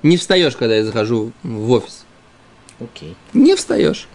не 0.03 0.17
встаешь, 0.17 0.55
когда 0.55 0.75
я 0.75 0.85
захожу 0.85 1.31
в 1.41 1.71
офис. 1.71 2.05
окей. 2.79 3.15
Не 3.33 3.55
встаешь. 3.55 4.07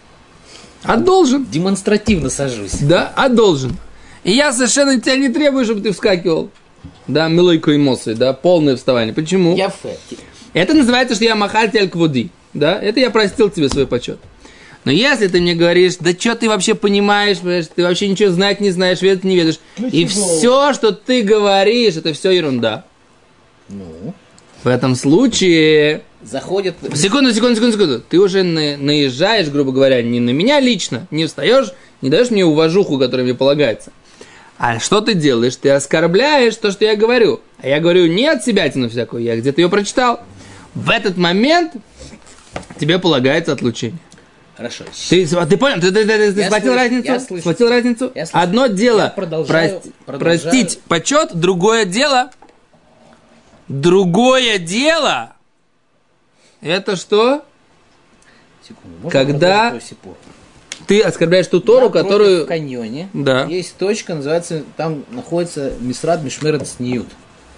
А 0.82 0.96
должен. 0.96 1.44
Демонстративно 1.44 2.30
сажусь. 2.30 2.74
Да, 2.80 3.12
а 3.16 3.28
должен. 3.28 3.76
И 4.24 4.32
я 4.32 4.52
совершенно 4.52 5.00
тебя 5.00 5.16
не 5.16 5.28
требую, 5.28 5.64
чтобы 5.64 5.80
ты 5.80 5.92
вскакивал. 5.92 6.50
Да, 7.06 7.28
милойко 7.28 7.74
эмоции, 7.74 8.14
да, 8.14 8.32
полное 8.32 8.76
вставание. 8.76 9.14
Почему? 9.14 9.56
Я 9.56 9.70
фэ. 9.70 9.96
Это 10.52 10.74
называется, 10.74 11.14
что 11.14 11.24
я 11.24 11.34
махаль 11.34 11.70
тель 11.70 11.88
квуди. 11.88 12.30
Да, 12.54 12.78
это 12.80 13.00
я 13.00 13.10
простил 13.10 13.50
тебе 13.50 13.68
свой 13.68 13.86
почет. 13.86 14.18
Но 14.84 14.92
если 14.92 15.26
ты 15.28 15.40
мне 15.40 15.54
говоришь, 15.54 15.96
да 16.00 16.12
что 16.12 16.34
ты 16.34 16.48
вообще 16.48 16.74
понимаешь, 16.74 17.38
понимаешь, 17.38 17.66
ты 17.74 17.82
вообще 17.82 18.08
ничего 18.08 18.30
знать 18.30 18.60
не 18.60 18.70
знаешь, 18.70 19.02
ведать 19.02 19.24
не 19.24 19.36
ведаешь, 19.36 19.58
и 19.76 20.06
все, 20.06 20.72
что 20.72 20.92
ты 20.92 21.22
говоришь, 21.22 21.96
это 21.96 22.12
все 22.12 22.30
ерунда. 22.30 22.84
Ну, 23.68 24.14
В 24.64 24.68
этом 24.68 24.94
случае... 24.96 26.02
заходит... 26.22 26.74
Секунду, 26.94 27.32
секунду, 27.32 27.54
секунду, 27.56 27.72
секунду. 27.72 28.00
Ты 28.00 28.18
уже 28.18 28.42
на- 28.42 28.76
наезжаешь, 28.76 29.48
грубо 29.48 29.72
говоря, 29.72 30.02
не 30.02 30.20
на 30.20 30.30
меня 30.30 30.58
лично, 30.60 31.06
не 31.10 31.26
встаешь, 31.26 31.72
не 32.02 32.10
даешь 32.10 32.30
мне 32.30 32.44
уважуху, 32.44 32.98
которая 32.98 33.24
мне 33.24 33.34
полагается. 33.34 33.92
А 34.58 34.80
что 34.80 35.00
ты 35.00 35.14
делаешь? 35.14 35.54
Ты 35.56 35.70
оскорбляешь 35.70 36.56
то, 36.56 36.72
что 36.72 36.84
я 36.84 36.96
говорю. 36.96 37.40
А 37.62 37.68
я 37.68 37.78
говорю 37.78 38.06
не 38.08 38.26
от 38.26 38.44
себя 38.44 38.68
тяну 38.68 38.88
всякую, 38.88 39.22
я 39.22 39.36
где-то 39.36 39.60
ее 39.60 39.68
прочитал. 39.68 40.20
В 40.74 40.90
этот 40.90 41.16
момент 41.16 41.74
тебе 42.80 42.98
полагается 42.98 43.52
отлучение. 43.52 43.98
Хорошо. 44.56 44.84
Ты, 45.08 45.24
а 45.36 45.46
ты 45.46 45.56
понял? 45.56 45.80
Ты, 45.80 45.92
ты- 45.92 46.04
ты- 46.04 46.32
ты 46.32 46.44
схватил 46.46 46.72
слышу, 46.72 46.76
разницу? 46.76 47.06
я 47.12 47.20
слышу. 47.20 47.40
Схватил 47.42 47.68
разницу? 47.68 48.12
Я 48.16 48.26
слышу. 48.26 48.42
Одно 48.42 48.66
дело 48.66 49.00
Я 49.02 49.08
продолжаю- 49.10 49.70
прости- 49.70 49.92
продолжаю. 50.04 50.40
простить 50.40 50.80
почет, 50.88 51.30
другое 51.34 51.84
дело. 51.84 52.30
Другое 53.68 54.58
дело. 54.58 55.32
Это 56.60 56.96
что? 56.96 57.44
Секунду. 58.66 59.08
Когда-? 59.10 59.78
Ты 60.86 61.00
оскорбляешь 61.02 61.46
ту 61.48 61.60
Тору, 61.60 61.86
Напротив 61.86 62.04
которую... 62.06 62.44
в 62.44 62.48
каньоне 62.48 63.08
Да. 63.12 63.44
есть 63.44 63.76
точка, 63.76 64.14
называется, 64.14 64.62
там 64.76 65.04
находится 65.10 65.72
Мисрат 65.80 66.22
Мишмерет 66.22 66.66
Сниют, 66.66 67.08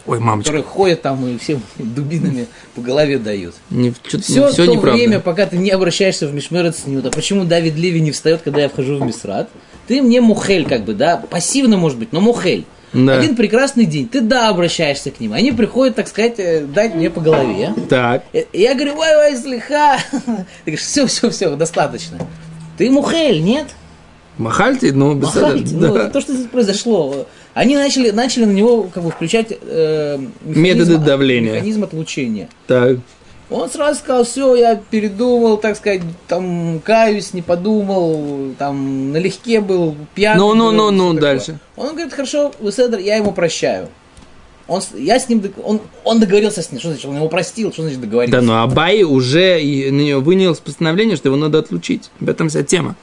Ой, 0.06 0.18
мамочка. 0.18 0.50
которые 0.50 0.64
ходят 0.64 1.02
там 1.02 1.24
и 1.26 1.38
всем 1.38 1.62
дубинами 1.78 2.46
по 2.74 2.80
голове 2.80 3.18
дают. 3.18 3.54
Не, 3.68 3.92
Все, 4.02 4.18
все 4.20 4.52
то 4.52 4.66
неправда. 4.66 4.92
время, 4.92 5.20
пока 5.20 5.46
ты 5.46 5.58
не 5.58 5.70
обращаешься 5.70 6.26
в 6.26 6.34
Мишмерет 6.34 6.76
Сниют, 6.76 7.06
а 7.06 7.10
почему 7.10 7.44
Давид 7.44 7.76
Леви 7.76 8.00
не 8.00 8.10
встает, 8.10 8.40
когда 8.42 8.62
я 8.62 8.68
вхожу 8.68 8.96
в 8.96 9.02
Мисрат? 9.02 9.48
Ты 9.86 10.02
мне 10.02 10.20
мухель, 10.20 10.66
как 10.66 10.84
бы, 10.84 10.94
да, 10.94 11.16
пассивно, 11.18 11.76
может 11.76 11.98
быть, 11.98 12.12
но 12.12 12.20
мухель. 12.20 12.64
Да. 12.92 13.18
Один 13.18 13.36
прекрасный 13.36 13.86
день, 13.86 14.08
ты 14.08 14.20
да, 14.20 14.48
обращаешься 14.48 15.10
к 15.12 15.20
ним, 15.20 15.32
они 15.32 15.52
приходят, 15.52 15.94
так 15.94 16.08
сказать, 16.08 16.34
э, 16.38 16.64
дать 16.64 16.94
мне 16.94 17.08
по 17.08 17.20
голове. 17.20 17.72
Так. 17.88 18.24
Э, 18.32 18.44
Я 18.52 18.74
говорю, 18.74 18.94
ой, 18.98 19.30
ой, 19.30 19.36
слегка. 19.36 19.98
Ты 20.12 20.32
говоришь, 20.66 20.80
все, 20.84 21.06
все, 21.06 21.30
все, 21.30 21.54
достаточно. 21.54 22.18
Ты 22.78 22.90
мухель, 22.90 23.42
нет? 23.42 23.66
Махальте, 24.38 24.92
ну, 24.92 25.14
без 25.14 25.36
этого, 25.36 25.52
Ну, 25.54 25.94
да. 25.94 26.00
это 26.04 26.10
то, 26.14 26.20
что 26.20 26.32
здесь 26.34 26.46
произошло. 26.46 27.26
Они 27.54 27.76
начали, 27.76 28.10
начали 28.10 28.44
на 28.46 28.52
него 28.52 28.84
как 28.84 29.02
бы 29.04 29.10
включать 29.10 29.48
э, 29.60 30.18
механизм- 30.44 30.58
Методы 30.58 30.98
давления. 30.98 31.54
Механизм 31.54 31.84
отлучения. 31.84 32.48
Так. 32.66 32.96
Он 33.50 33.68
сразу 33.68 33.98
сказал, 33.98 34.24
все, 34.24 34.54
я 34.54 34.76
передумал, 34.76 35.56
так 35.56 35.76
сказать, 35.76 36.02
там, 36.28 36.80
каюсь, 36.84 37.34
не 37.34 37.42
подумал, 37.42 38.54
там, 38.56 39.10
налегке 39.12 39.60
был, 39.60 39.96
пьяный. 40.14 40.38
Ну, 40.38 40.54
ну, 40.54 40.70
ну, 40.70 40.90
ну, 40.92 41.12
дальше. 41.14 41.58
Он 41.76 41.90
говорит, 41.90 42.12
хорошо, 42.12 42.52
Веседр, 42.60 42.98
я 42.98 43.16
ему 43.16 43.32
прощаю. 43.32 43.88
Он, 44.68 44.80
я 44.94 45.18
с 45.18 45.28
ним, 45.28 45.42
он, 45.64 45.80
он 46.04 46.20
договорился 46.20 46.62
с 46.62 46.70
ним, 46.70 46.78
что 46.78 46.90
значит, 46.90 47.06
он 47.06 47.16
его 47.16 47.28
простил, 47.28 47.72
что 47.72 47.82
значит 47.82 48.00
договорился? 48.00 48.40
Да, 48.40 48.46
но 48.46 48.62
Абай 48.62 49.02
уже 49.02 49.54
на 49.56 50.00
нее 50.00 50.20
вынес 50.20 50.58
постановление, 50.58 51.16
что 51.16 51.28
его 51.28 51.36
надо 51.36 51.58
отлучить. 51.58 52.08
Об 52.20 52.28
этом 52.28 52.50
вся 52.50 52.62
тема. 52.62 52.94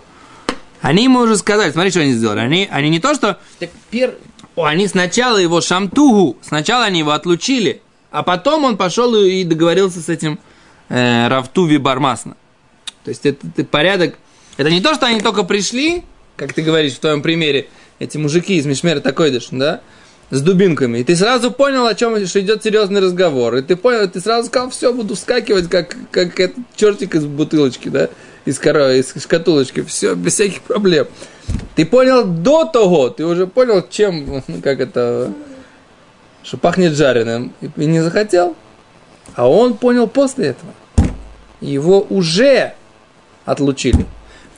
Они 0.80 1.04
ему 1.04 1.20
уже 1.20 1.36
сказали, 1.36 1.72
смотри, 1.72 1.92
что 1.92 2.00
они 2.00 2.14
сделали. 2.14 2.40
Они, 2.40 2.70
они 2.72 2.90
не 2.90 3.02
то, 3.02 3.14
что... 3.16 3.38
Так, 3.60 3.70
пер... 3.90 4.16
О, 4.56 4.64
Они 4.64 4.88
сначала 4.88 5.38
его 5.38 5.60
шамтугу, 5.60 6.38
сначала 6.42 6.86
они 6.86 7.00
его 7.00 7.12
отлучили, 7.12 7.82
а 8.18 8.24
потом 8.24 8.64
он 8.64 8.78
пошел 8.78 9.16
и 9.16 9.44
договорился 9.44 10.02
с 10.02 10.10
этим 10.10 10.40
э, 10.90 11.28
Равтуви 11.28 11.78
Бармасна. 11.78 12.36
То 13.04 13.10
есть 13.10 13.28
это, 13.28 13.46
это 13.46 13.64
порядок... 13.64 14.16
Это 14.58 14.72
не 14.72 14.82
то, 14.82 14.96
что 14.96 15.06
они 15.06 15.22
только 15.22 15.44
пришли, 15.44 16.04
как 16.36 16.54
ты 16.54 16.64
говоришь 16.64 16.94
в 16.94 17.00
твоем 17.00 17.22
примере, 17.22 17.68
эти 18.00 18.18
мужики 18.18 18.58
из 18.58 18.66
Мишмера 18.66 19.02
Такойдыш, 19.02 19.50
да, 19.52 19.82
с 20.32 20.42
дубинками, 20.42 20.98
и 20.98 21.04
ты 21.04 21.16
сразу 21.16 21.52
понял, 21.52 21.86
о 21.86 21.94
чем 21.94 22.26
что 22.26 22.40
идет 22.40 22.64
серьезный 22.64 23.02
разговор, 23.02 23.56
и 23.58 23.62
ты 23.62 23.76
понял, 23.76 24.10
ты 24.10 24.20
сразу 24.20 24.48
сказал, 24.48 24.72
все, 24.72 24.92
буду 24.92 25.14
вскакивать, 25.14 25.70
как, 25.70 25.96
как 26.10 26.40
этот 26.40 26.58
чертик 26.76 27.14
из 27.14 27.26
бутылочки, 27.26 27.90
да, 27.90 28.10
из, 28.46 28.58
коро... 28.58 28.96
из 28.96 29.14
шкатулочки, 29.22 29.84
все, 29.84 30.16
без 30.16 30.34
всяких 30.34 30.62
проблем. 30.62 31.06
Ты 31.76 31.86
понял 31.86 32.26
до 32.26 32.66
того, 32.66 33.10
ты 33.10 33.28
уже 33.28 33.46
понял, 33.46 33.86
чем, 33.88 34.42
ну, 34.48 34.62
как 34.64 34.80
это, 34.80 35.32
что 36.48 36.56
пахнет 36.56 36.94
жареным, 36.94 37.52
и 37.60 37.86
не 37.86 38.00
захотел. 38.00 38.56
А 39.36 39.50
он 39.50 39.76
понял 39.76 40.08
после 40.08 40.48
этого. 40.48 40.74
Его 41.60 42.08
уже 42.10 42.74
отлучили. 43.44 44.06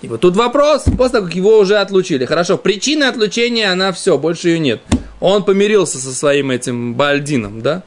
И 0.03 0.07
вот 0.07 0.21
тут 0.21 0.35
вопрос, 0.35 0.83
после 0.83 1.13
того, 1.13 1.25
как 1.25 1.35
его 1.35 1.57
уже 1.57 1.77
отлучили. 1.77 2.25
Хорошо, 2.25 2.59
причина 2.59 3.09
отлучения, 3.09 3.71
она 3.71 3.91
все, 3.91 4.19
больше 4.19 4.49
ее 4.49 4.59
нет. 4.59 4.81
Он 5.19 5.43
помирился 5.43 5.97
со 5.97 6.13
своим 6.13 6.51
этим 6.51 6.93
Бальдином, 6.93 7.61
да? 7.61 7.81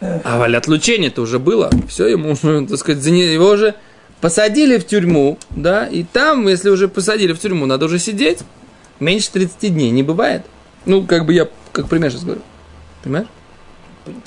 А 0.00 0.38
валь 0.38 0.56
отлучение-то 0.56 1.22
уже 1.22 1.38
было. 1.38 1.70
Все, 1.88 2.08
ему, 2.08 2.34
так 2.66 2.78
сказать, 2.78 3.04
его 3.06 3.50
уже 3.50 3.76
посадили 4.20 4.76
в 4.78 4.86
тюрьму, 4.86 5.38
да, 5.50 5.86
и 5.86 6.02
там, 6.02 6.48
если 6.48 6.68
уже 6.68 6.88
посадили 6.88 7.32
в 7.32 7.38
тюрьму, 7.38 7.66
надо 7.66 7.86
уже 7.86 8.00
сидеть. 8.00 8.40
Меньше 8.98 9.30
30 9.30 9.72
дней 9.72 9.90
не 9.90 10.02
бывает. 10.02 10.42
Ну, 10.86 11.06
как 11.06 11.26
бы 11.26 11.34
я, 11.34 11.48
как 11.72 11.88
пример 11.88 12.10
сейчас 12.10 12.24
говорю. 12.24 12.42
Понимаешь? 13.02 13.26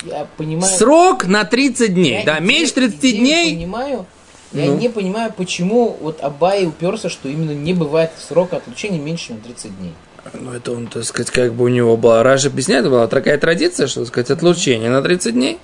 Я 0.04 0.26
понимаю. 0.36 0.72
Срок 0.76 1.26
на 1.26 1.44
30 1.44 1.94
дней, 1.94 2.20
Я 2.20 2.24
да, 2.24 2.34
идею- 2.38 2.48
меньше 2.48 2.74
30 2.74 2.98
идею 3.00 3.16
дней. 3.18 3.54
понимаю. 3.56 4.06
Я 4.52 4.66
Ну. 4.66 4.78
не 4.78 4.88
понимаю, 4.88 5.32
почему 5.36 5.96
вот 6.00 6.22
Абай 6.22 6.64
уперся, 6.64 7.08
что 7.08 7.28
именно 7.28 7.50
не 7.50 7.74
бывает 7.74 8.12
срока 8.28 8.58
отлучения 8.58 9.00
меньше, 9.00 9.28
чем 9.28 9.40
30 9.40 9.76
дней. 9.78 9.92
Ну, 10.32 10.52
это 10.52 10.72
он, 10.72 10.86
так 10.86 11.04
сказать, 11.04 11.30
как 11.30 11.52
бы 11.54 11.64
у 11.64 11.68
него 11.68 11.96
была, 11.96 12.22
Раша 12.22 12.48
объясняет, 12.48 12.84
была 12.88 13.08
такая 13.08 13.36
традиция, 13.36 13.88
что, 13.88 14.00
так 14.00 14.08
сказать, 14.08 14.30
отлучение 14.30 14.90
на 14.90 15.02
30 15.02 15.34
дней. 15.34 15.58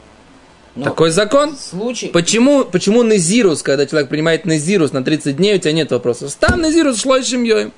Но 0.75 0.85
Такой 0.85 1.11
закон. 1.11 1.56
Случай. 1.56 2.09
Почему, 2.09 2.64
почему 2.64 3.02
Назирус, 3.02 3.62
когда 3.62 3.87
человек 3.87 4.09
принимает 4.09 4.44
Назирус 4.44 4.92
на 4.92 5.02
30 5.02 5.37
дней, 5.37 5.56
у 5.56 5.59
тебя 5.59 5.73
нет 5.73 5.90
вопроса? 5.92 6.28
Там 6.38 6.61
Назирус 6.61 7.00
шло 7.00 7.16
и 7.16 7.23
семьей. 7.23 7.73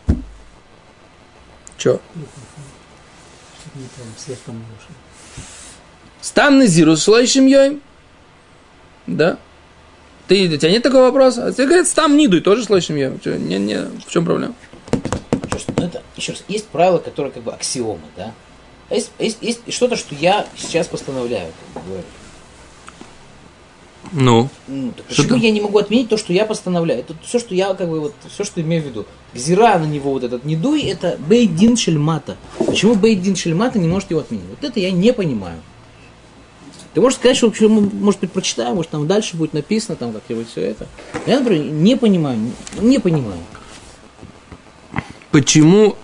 Че? 1.78 2.00
Стам 6.20 6.58
Назирус 6.58 7.04
шло 7.04 7.18
и 7.18 7.26
семьей. 7.26 7.80
Да? 9.06 9.38
Ты, 10.28 10.48
у 10.48 10.56
тебя 10.56 10.70
нет 10.70 10.82
такого 10.82 11.02
вопроса? 11.02 11.46
А 11.46 11.52
тебе 11.52 11.66
говорят, 11.66 11.88
стам 11.88 12.16
Ниду, 12.16 12.36
и 12.36 12.40
тоже 12.40 12.64
шло 12.64 12.76
и 12.76 12.80
семьей. 12.80 13.18
Чё, 13.22 13.36
Не, 13.36 13.58
не, 13.58 13.78
в 14.06 14.10
чем 14.10 14.24
проблема? 14.24 14.54
Еще 15.44 15.54
раз, 15.54 15.64
ну, 15.76 15.84
это, 15.84 16.02
еще 16.16 16.32
раз, 16.32 16.44
есть 16.48 16.68
правила, 16.68 16.98
которые 16.98 17.32
как 17.32 17.42
бы 17.42 17.52
аксиомы, 17.52 18.06
да? 18.16 18.32
А 18.88 18.94
есть, 18.94 19.10
есть, 19.18 19.38
есть 19.40 19.60
что-то, 19.72 19.96
что 19.96 20.14
я 20.14 20.46
сейчас 20.56 20.86
постановляю, 20.86 21.52
как 21.74 21.82
бы 21.82 21.88
говорю. 21.88 22.04
Ну, 24.10 24.48
Ну, 24.66 24.92
так 24.92 25.06
Что 25.10 25.22
почему 25.22 25.38
ты- 25.38 25.46
я 25.46 25.52
не 25.52 25.60
могу 25.60 25.78
отменить 25.78 26.08
то, 26.08 26.16
что 26.16 26.32
я 26.32 26.44
постановляю? 26.44 27.00
Это 27.00 27.14
все, 27.24 27.38
что 27.38 27.54
я 27.54 27.72
как 27.74 27.88
бы 27.88 28.00
вот 28.00 28.14
все, 28.28 28.44
что 28.44 28.60
имею 28.60 28.82
в 28.82 28.86
виду. 28.86 29.06
Гзира 29.32 29.78
на 29.78 29.84
него 29.84 30.10
вот 30.10 30.24
этот 30.24 30.44
не 30.44 30.56
дуй, 30.56 30.82
это 30.82 31.16
бейдин 31.28 31.76
шельмата. 31.76 32.36
Почему 32.58 32.94
бейдин 32.94 33.36
шельмата 33.36 33.78
не 33.78 33.88
может 33.88 34.10
его 34.10 34.20
отменить? 34.20 34.44
Вот 34.50 34.68
это 34.68 34.80
я 34.80 34.90
не 34.90 35.12
понимаю. 35.12 35.60
Ты 36.94 37.00
можешь 37.00 37.18
сказать, 37.18 37.38
что 37.38 37.46
вообще, 37.46 37.68
мы, 37.68 37.80
может 37.80 38.20
быть, 38.20 38.32
прочитаем, 38.32 38.74
может, 38.74 38.90
там 38.90 39.06
дальше 39.06 39.36
будет 39.36 39.54
написано, 39.54 39.96
там 39.96 40.12
как-нибудь 40.12 40.50
все 40.50 40.60
это. 40.60 40.86
Я, 41.26 41.38
например, 41.40 41.64
не 41.72 41.96
понимаю, 41.96 42.38
не, 42.38 42.52
не 42.88 42.98
понимаю. 42.98 43.38
почему... 45.30 45.96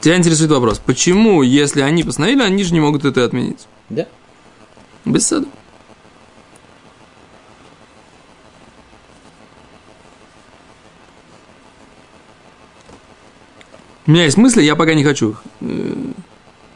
Тебя 0.00 0.16
интересует 0.16 0.50
вопрос. 0.50 0.80
Почему, 0.84 1.42
если 1.42 1.80
они 1.80 2.04
постановили, 2.04 2.42
они 2.42 2.62
же 2.62 2.72
не 2.74 2.78
могут 2.78 3.04
это 3.04 3.24
отменить? 3.24 3.66
Да? 3.88 4.06
Без 5.04 5.26
сада. 5.26 5.48
У 14.08 14.10
меня 14.10 14.24
есть 14.24 14.38
мысли, 14.38 14.62
я 14.62 14.74
пока 14.74 14.94
не 14.94 15.04
хочу 15.04 15.32
их 15.32 15.42
э, 15.60 15.94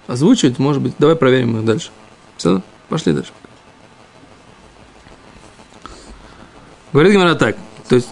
озвучивать. 0.07 0.59
Может 0.59 0.83
быть, 0.83 0.93
давай 0.99 1.17
проверим 1.17 1.59
их 1.59 1.65
дальше. 1.65 1.89
Все, 2.37 2.61
пошли 2.91 3.15
дальше. 3.15 3.33
Говорит 6.93 7.15
Гимара 7.15 7.35
так. 7.35 7.57
То 7.89 7.95
есть... 7.95 8.11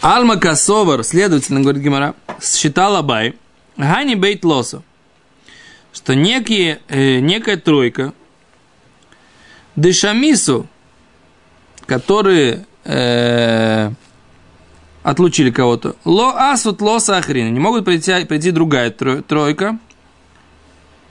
Алма 0.00 0.36
Касовар, 0.36 1.02
следовательно, 1.02 1.60
говорит 1.60 1.82
Гимара, 1.82 2.14
считал 2.40 2.94
Абай, 2.94 3.34
Гани 3.76 4.14
Бейт 4.14 4.44
Лосо, 4.44 4.84
что 5.92 6.14
некие, 6.14 6.80
э, 6.86 7.18
некая 7.18 7.56
тройка, 7.56 8.12
Дешамису, 9.74 10.68
которые 11.86 12.66
э, 12.84 13.90
отлучили 15.02 15.50
кого-то, 15.50 15.96
Ло 16.04 16.34
Асут 16.36 16.80
Лоса 16.80 17.18
Ахрина, 17.18 17.50
не 17.50 17.60
могут 17.60 17.84
прийти, 17.84 18.24
прийти 18.24 18.50
другая 18.50 18.90
тро- 18.90 19.22
тройка, 19.22 19.78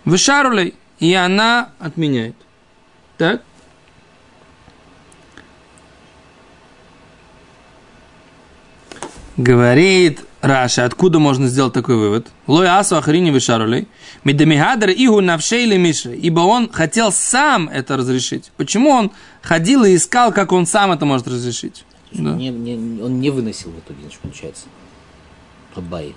Вышарулей, 0.06 0.76
и 1.00 1.14
она 1.14 1.70
отменяет. 1.80 2.36
Так? 3.18 3.42
Говорит 9.38 10.22
Раша, 10.42 10.86
откуда 10.86 11.20
можно 11.20 11.48
сделать 11.48 11.74
такой 11.74 11.96
вывод? 11.96 12.28
Лой 12.48 12.68
асу 12.68 12.98
ахрини 12.98 13.32
вишарулей. 13.32 13.88
Медамихадр 14.24 14.92
игу 14.92 15.22
навшейли 15.22 15.78
миша. 15.78 16.12
Ибо 16.12 16.42
он 16.42 16.70
хотел 16.72 17.12
сам 17.12 17.70
это 17.70 17.98
разрешить. 17.98 18.52
Почему 18.58 18.90
он 18.90 19.12
ходил 19.44 19.84
и 19.84 19.96
искал, 19.96 20.32
как 20.34 20.52
он 20.52 20.66
сам 20.66 20.92
это 20.92 21.06
может 21.06 21.28
разрешить? 21.28 21.86
Да. 22.12 22.32
Не- 22.34 22.50
не- 22.50 23.02
он 23.02 23.20
не 23.20 23.30
выносил 23.30 23.70
в 23.72 23.78
итоге, 23.80 24.00
значит, 24.02 24.20
получается. 24.22 24.66
Абай. 25.76 26.16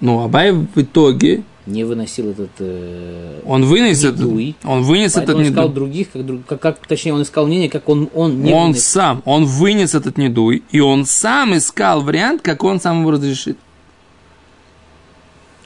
Ну, 0.00 0.22
Абай 0.22 0.52
в 0.52 0.66
итоге, 0.76 1.44
Не 1.66 1.84
выносил 1.84 2.30
этот... 2.30 2.50
э, 2.58 3.40
он 3.46 3.64
вынес 3.64 4.04
этот, 4.04 4.20
Недуй. 4.20 4.56
он 4.64 4.82
вынес 4.82 5.16
этот 5.16 5.36
он 5.36 5.42
искал 5.44 5.64
недуй. 5.68 5.74
других, 5.74 6.08
как, 6.12 6.46
как, 6.46 6.60
как- 6.60 6.86
точнее, 6.86 7.14
он 7.14 7.22
искал 7.22 7.46
мнение, 7.46 7.70
как 7.70 7.88
он, 7.88 8.10
он 8.14 8.42
не 8.42 8.52
Он 8.52 8.62
выносил. 8.68 8.82
сам, 8.82 9.22
он 9.24 9.44
вынес 9.46 9.94
этот 9.94 10.18
недуй, 10.18 10.62
и 10.70 10.80
он 10.80 11.06
сам 11.06 11.56
искал 11.56 12.02
вариант, 12.02 12.42
как 12.42 12.64
он 12.64 12.80
сам 12.80 13.00
его 13.00 13.12
разрешит. 13.12 13.56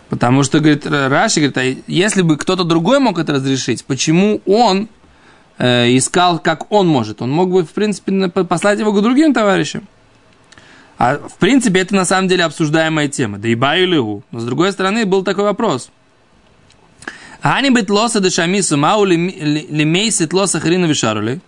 Потому 0.08 0.42
что, 0.42 0.60
говорит, 0.60 0.86
Раши, 0.86 1.40
говорит, 1.40 1.58
а 1.58 1.90
если 1.90 2.22
бы 2.22 2.36
кто-то 2.36 2.64
другой 2.64 2.98
мог 2.98 3.18
это 3.18 3.34
разрешить, 3.34 3.84
почему 3.84 4.40
он 4.46 4.88
искал, 5.58 6.38
как 6.38 6.70
он 6.72 6.86
может? 6.88 7.20
Он 7.22 7.30
мог 7.30 7.50
бы, 7.50 7.64
в 7.64 7.70
принципе, 7.70 8.28
послать 8.28 8.78
его 8.78 8.92
к 8.92 9.02
другим 9.02 9.34
товарищам. 9.34 9.86
А, 10.98 11.16
в 11.16 11.36
принципе, 11.38 11.80
это 11.80 11.94
на 11.94 12.04
самом 12.04 12.28
деле 12.28 12.44
обсуждаемая 12.44 13.08
тема. 13.08 13.38
Да 13.38 13.48
и 13.48 13.54
баю 13.54 13.86
лигу. 13.86 14.22
Но, 14.30 14.40
с 14.40 14.44
другой 14.44 14.72
стороны, 14.72 15.06
был 15.06 15.22
такой 15.22 15.44
вопрос. 15.44 15.90
Ани 17.40 17.70
бит 17.70 17.88
лоса 17.88 18.20
де 18.20 18.30
шамису 18.30 18.76
мау 18.76 19.04
лимейсит 19.04 20.32
лоса 20.32 20.58
хрина 20.58 20.86
вишарули. 20.86 21.40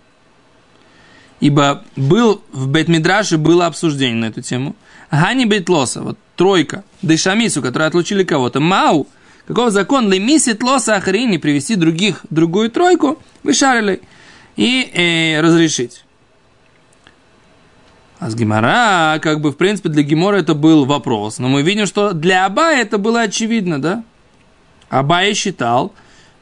Ибо 1.41 1.83
был 1.95 2.43
в 2.53 2.67
Бетмидраше 2.67 3.37
было 3.37 3.65
обсуждение 3.65 4.15
на 4.15 4.25
эту 4.25 4.41
тему. 4.41 4.75
Гани 5.11 5.45
Бейтлоса, 5.45 6.01
вот 6.01 6.17
тройка, 6.37 6.83
Дешамису, 7.01 7.61
которые 7.61 7.87
отлучили 7.87 8.23
кого-то. 8.23 8.59
Мау, 8.61 9.07
каков 9.47 9.71
закон? 9.71 10.11
Лемисит 10.11 10.63
лоса 10.63 10.95
ахрини, 10.95 11.37
привести 11.37 11.75
других, 11.75 12.25
другую 12.29 12.69
тройку, 12.69 13.19
вышарили 13.43 14.01
и 14.55 14.89
э, 14.93 15.41
разрешить. 15.41 16.03
А 18.19 18.29
с 18.29 18.35
Гимара, 18.35 19.19
как 19.19 19.41
бы, 19.41 19.51
в 19.51 19.57
принципе, 19.57 19.89
для 19.89 20.03
Гимора 20.03 20.37
это 20.37 20.53
был 20.53 20.85
вопрос. 20.85 21.39
Но 21.39 21.47
мы 21.47 21.63
видим, 21.63 21.87
что 21.87 22.13
для 22.13 22.45
Абая 22.45 22.83
это 22.83 22.99
было 22.99 23.21
очевидно, 23.21 23.81
да? 23.81 24.03
Абай 24.89 25.33
считал, 25.33 25.91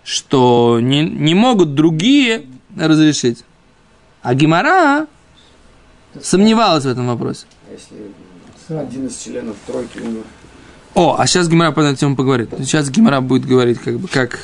что 0.03 0.79
не, 0.81 1.03
не 1.03 1.35
могут 1.35 1.75
другие 1.75 2.47
разрешить. 2.75 3.45
А 4.21 4.33
Гимара 4.33 5.07
сомневалась 6.21 6.83
в 6.83 6.89
этом 6.89 7.07
вопросе. 7.07 7.45
Если 7.71 7.95
один 8.77 9.07
из 9.07 9.17
членов 9.17 9.55
тройки 9.65 9.99
умер. 9.99 10.23
О, 10.99 11.15
а 11.17 11.27
сейчас 11.27 11.47
Гимара 11.47 11.71
по 11.71 11.79
этой 11.79 11.95
теме 11.95 12.13
поговорит. 12.13 12.49
Сейчас 12.59 12.89
Гимара 12.89 13.21
будет 13.21 13.45
говорить, 13.45 13.79
как 13.79 13.97
бы, 13.97 14.09
как, 14.09 14.37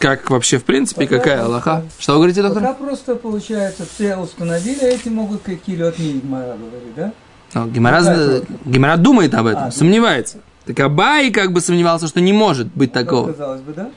как 0.00 0.28
вообще, 0.30 0.58
в 0.58 0.64
принципе, 0.64 1.06
какая 1.06 1.44
Аллаха. 1.44 1.84
Что 2.00 2.14
вы 2.14 2.18
говорите, 2.18 2.42
доктор? 2.42 2.60
Пока 2.60 2.74
просто 2.74 3.14
получается, 3.14 3.84
все 3.94 4.16
установили, 4.16 4.80
а 4.80 4.88
эти 4.88 5.08
могут 5.08 5.42
какие-то 5.42 5.86
отменить, 5.86 6.24
Мара 6.24 6.56
говорит, 6.56 6.94
да? 6.96 7.12
Ну, 7.54 7.68
Гимара, 7.68 8.42
Гимара 8.64 8.96
думает 8.96 9.32
об 9.34 9.46
этом, 9.46 9.66
А, 9.66 9.70
сомневается. 9.70 10.38
Так 10.64 10.80
Абай 10.80 11.30
как 11.30 11.52
бы 11.52 11.60
сомневался, 11.60 12.08
что 12.08 12.20
не 12.20 12.32
может 12.32 12.66
быть 12.74 12.92
такого. 12.92 13.30
Казалось 13.30 13.60
бы, 13.60 13.72
да? 13.72 13.90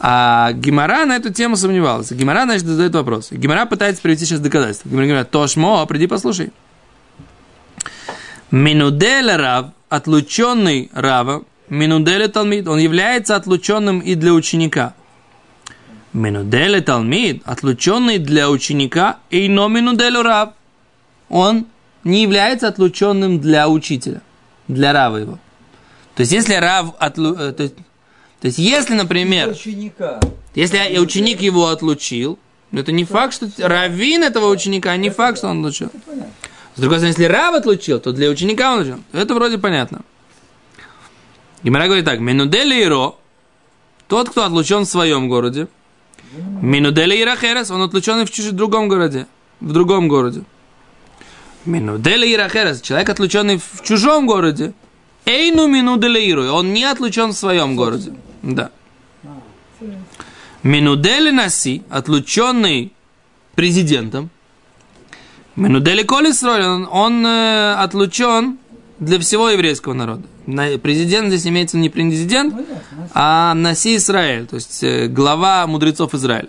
А 0.00 0.52
Гимара 0.52 1.06
на 1.06 1.16
эту 1.16 1.32
тему 1.32 1.56
сомневалась. 1.56 2.12
Гимара, 2.12 2.42
значит, 2.42 2.66
задает 2.66 2.94
вопрос. 2.94 3.28
Гимара 3.30 3.64
пытается 3.64 4.02
привести 4.02 4.26
сейчас 4.26 4.40
доказательства. 4.40 4.90
Гимара 4.90 5.06
говорит, 5.06 5.30
Тошмо, 5.30 5.86
приди 5.86 6.06
послушай. 6.06 6.52
Минуделя 8.50 9.38
Рав, 9.38 9.66
отлученный 9.96 10.90
Рава, 10.92 11.44
Минуделя 11.68 12.28
Талмид, 12.28 12.68
он 12.68 12.78
является 12.78 13.36
отлученным 13.36 14.00
и 14.00 14.14
для 14.14 14.32
ученика. 14.32 14.94
Минуделя 16.12 16.80
Талмид, 16.80 17.42
отлученный 17.44 18.18
для 18.18 18.50
ученика, 18.50 19.18
и 19.30 19.48
но 19.48 19.68
Минуделю 19.68 20.22
Рав. 20.22 20.50
Он 21.28 21.66
не 22.04 22.22
является 22.22 22.68
отлученным 22.68 23.40
для 23.40 23.68
учителя, 23.68 24.20
для 24.68 24.92
Рава 24.92 25.16
его. 25.16 25.38
То 26.14 26.20
есть, 26.20 26.32
если 26.32 26.54
Рав 26.54 26.94
отлу... 26.98 27.34
э, 27.34 27.52
то, 27.52 27.62
есть, 27.62 27.76
то 28.40 28.46
есть, 28.46 28.58
если, 28.58 28.94
например, 28.94 29.48
Ученика. 29.48 30.20
если 30.54 30.98
ученик 30.98 31.40
его 31.40 31.68
отлучил, 31.68 32.38
это 32.72 32.92
не 32.92 33.04
факт, 33.04 33.34
что 33.34 33.48
раввин 33.58 34.22
этого 34.22 34.48
ученика, 34.48 34.96
не 34.96 35.10
факт, 35.10 35.38
что 35.38 35.48
он 35.48 35.60
отлучил. 35.60 35.90
С 36.74 36.80
другой 36.80 36.98
стороны, 36.98 37.12
если 37.12 37.24
Рав 37.24 37.54
отлучил, 37.54 38.00
то 38.00 38.12
для 38.12 38.28
ученика 38.28 38.74
он 38.74 38.80
отлучил. 38.80 39.04
Это 39.12 39.34
вроде 39.34 39.58
понятно. 39.58 40.02
Гимара 41.62 41.86
говорит 41.86 42.04
так. 42.04 42.20
Минудели 42.20 42.82
Иро, 42.82 43.14
тот, 44.08 44.30
кто 44.30 44.44
отлучен 44.44 44.84
в 44.84 44.88
своем 44.88 45.28
городе. 45.28 45.68
Минудели 46.60 47.20
Ирахерес, 47.22 47.70
он 47.70 47.82
отлучен 47.82 48.26
в 48.26 48.30
чужом 48.30 48.56
другом 48.56 48.88
городе. 48.88 49.26
В 49.60 49.72
другом 49.72 50.08
городе. 50.08 50.42
Минудели 51.64 52.34
Ирахерес, 52.34 52.80
человек, 52.80 53.08
отлученный 53.08 53.58
в 53.58 53.82
чужом 53.82 54.26
городе. 54.26 54.74
Эйну 55.24 55.68
минудели 55.68 56.20
Иру, 56.20 56.52
он 56.52 56.74
не 56.74 56.84
отлучен 56.84 57.30
в 57.30 57.36
своем 57.36 57.76
городе. 57.76 58.12
Да. 58.42 58.70
Минудели 60.62 61.30
Наси, 61.30 61.82
отлученный 61.88 62.92
президентом. 63.54 64.28
Минудели 65.56 66.02
Колесроль, 66.02 66.62
он, 66.64 66.88
он 66.90 67.24
э, 67.26 67.74
отлучен 67.74 68.58
для 68.98 69.18
всего 69.20 69.50
еврейского 69.50 69.92
народа. 69.92 70.22
На- 70.46 70.78
Президент 70.78 71.28
здесь 71.28 71.46
имеется 71.46 71.76
не 71.76 71.88
президент, 71.90 72.54
Ну, 72.54 72.60
ясно. 72.60 73.10
а 73.14 73.54
Наси 73.54 73.96
Израиль, 73.96 74.46
то 74.46 74.56
есть 74.56 74.82
э, 74.82 75.06
глава 75.06 75.66
мудрецов 75.66 76.12
Израиля. 76.14 76.48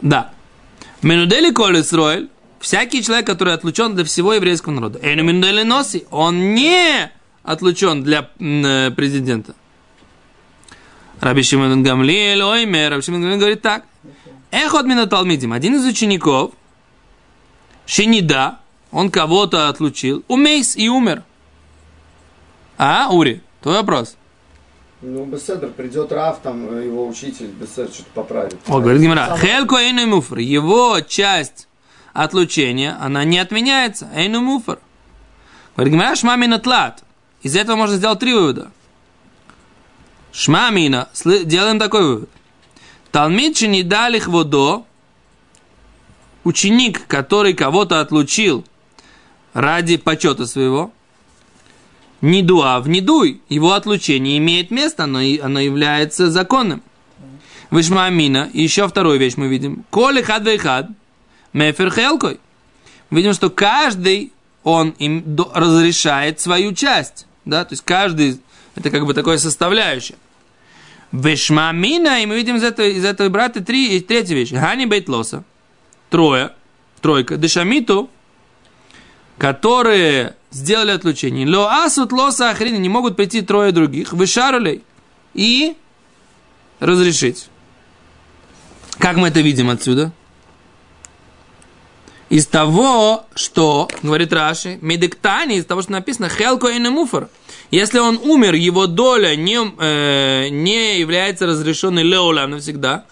Да. 0.00 0.30
Минудели 1.02 1.50
Колесроль, 1.52 2.28
всякий 2.60 3.02
человек, 3.02 3.26
который 3.26 3.54
отлучен 3.54 3.94
для 3.94 4.04
всего 4.04 4.34
еврейского 4.34 4.72
народа. 4.72 5.00
Эйну 5.02 5.24
Минудели 5.24 5.62
Носи, 5.64 6.04
он 6.10 6.54
не 6.54 7.10
отлучен 7.42 8.04
для 8.04 8.30
э, 8.38 8.90
президента. 8.92 9.54
Раби 11.20 11.42
Шимон 11.42 11.82
Гамлиэль, 11.82 12.42
ойме, 12.42 12.88
Раби 12.88 13.02
Шимон 13.02 13.22
Гамлиэль 13.22 13.40
говорит 13.40 13.62
так. 13.62 13.84
Эхот 14.52 14.86
мина 14.86 15.06
Талмидим, 15.06 15.52
один 15.52 15.74
из 15.74 15.84
учеников, 15.84 16.52
Шинида, 17.88 18.58
он 18.92 19.10
кого-то 19.10 19.70
отлучил, 19.70 20.22
умейс 20.28 20.76
и 20.76 20.90
умер. 20.90 21.22
А, 22.76 23.08
Ури, 23.10 23.42
твой 23.62 23.76
вопрос. 23.76 24.16
Ну, 25.00 25.24
Беседр, 25.24 25.68
придет 25.68 26.12
Раф, 26.12 26.40
там 26.42 26.68
э, 26.68 26.84
его 26.84 27.08
учитель, 27.08 27.46
Беседр 27.46 27.90
что-то 27.90 28.10
поправит. 28.12 28.56
О, 28.66 28.80
говорит 28.80 29.00
Гимара, 29.00 29.34
Хелко 29.38 29.76
эйну 29.76 30.06
муфр, 30.06 30.36
его 30.36 31.00
часть 31.00 31.66
отлучения, 32.12 32.94
она 33.00 33.24
не 33.24 33.38
отменяется, 33.38 34.10
эйну 34.14 34.42
муфр. 34.42 34.78
Говорит 35.74 35.94
Гимара, 35.94 36.14
шмамина 36.14 36.58
тлат. 36.58 37.02
Из 37.42 37.56
этого 37.56 37.76
можно 37.76 37.96
сделать 37.96 38.18
три 38.18 38.34
вывода. 38.34 38.70
Шмамина, 40.32 41.08
делаем 41.24 41.78
такой 41.78 42.02
вывод. 42.02 42.30
Талмид 43.12 43.58
не 43.62 43.82
дали 43.82 44.20
водо, 44.20 44.84
ученик, 46.48 47.06
который 47.06 47.52
кого-то 47.52 48.00
отлучил 48.00 48.64
ради 49.52 49.98
почета 49.98 50.46
своего, 50.46 50.92
не 52.22 52.42
дуа 52.42 52.80
в 52.80 52.88
недуй, 52.88 53.40
его 53.50 53.74
отлучение 53.74 54.38
имеет 54.38 54.70
место, 54.70 55.04
оно, 55.04 55.20
и- 55.20 55.38
оно 55.38 55.60
является 55.60 56.30
законным. 56.30 56.82
Вишмамина, 57.70 58.50
еще 58.54 58.88
вторую 58.88 59.18
вещь 59.18 59.34
мы 59.36 59.48
видим. 59.48 59.84
Коли 59.90 60.22
хад 60.22 60.42
вейхад, 60.44 60.88
мефер 61.52 61.90
хелкой. 61.92 62.40
Видим, 63.10 63.34
что 63.34 63.50
каждый, 63.50 64.32
он 64.64 64.94
им 64.98 65.22
разрешает 65.54 66.40
свою 66.40 66.72
часть. 66.72 67.26
Да? 67.44 67.64
То 67.64 67.74
есть 67.74 67.84
каждый, 67.84 68.40
это 68.74 68.90
как 68.90 69.04
бы 69.04 69.12
такое 69.12 69.36
составляющее. 69.38 70.16
Вишмамина, 71.12 72.22
и 72.22 72.26
мы 72.26 72.36
видим 72.36 72.56
из 72.56 72.62
этого, 72.64 72.86
из 72.86 73.04
этого 73.04 73.28
брата 73.28 73.62
три, 73.62 73.96
и 73.96 74.00
третья 74.00 74.34
вещь. 74.34 74.52
Гани 74.52 74.86
бейтлоса. 74.86 75.44
Трое. 76.10 76.52
Тройка. 77.00 77.36
Дешамиту, 77.36 78.10
которые 79.36 80.36
сделали 80.50 80.90
отлучение. 80.90 81.46
Ло 81.46 81.68
асут 81.68 82.12
лоса 82.12 82.50
ахрина, 82.50 82.76
не 82.76 82.88
могут 82.88 83.16
прийти 83.16 83.42
трое 83.42 83.72
других. 83.72 84.12
Вышарулей. 84.12 84.82
И 85.34 85.76
разрешить. 86.80 87.48
Как 88.98 89.16
мы 89.16 89.28
это 89.28 89.40
видим 89.40 89.70
отсюда? 89.70 90.12
Из 92.28 92.46
того, 92.46 93.24
что, 93.34 93.88
говорит 94.02 94.32
Раши, 94.32 94.78
медиктани, 94.82 95.56
из 95.56 95.64
того, 95.64 95.80
что 95.80 95.92
написано, 95.92 96.28
хелко 96.28 96.68
и 96.68 96.78
муфар. 96.78 97.28
Если 97.70 97.98
он 97.98 98.18
умер, 98.18 98.54
его 98.54 98.86
доля 98.86 99.34
не, 99.34 99.58
э, 99.78 100.48
не 100.48 100.98
является 100.98 101.46
разрешенной 101.46 102.02
леолам 102.02 102.50
навсегда, 102.50 103.06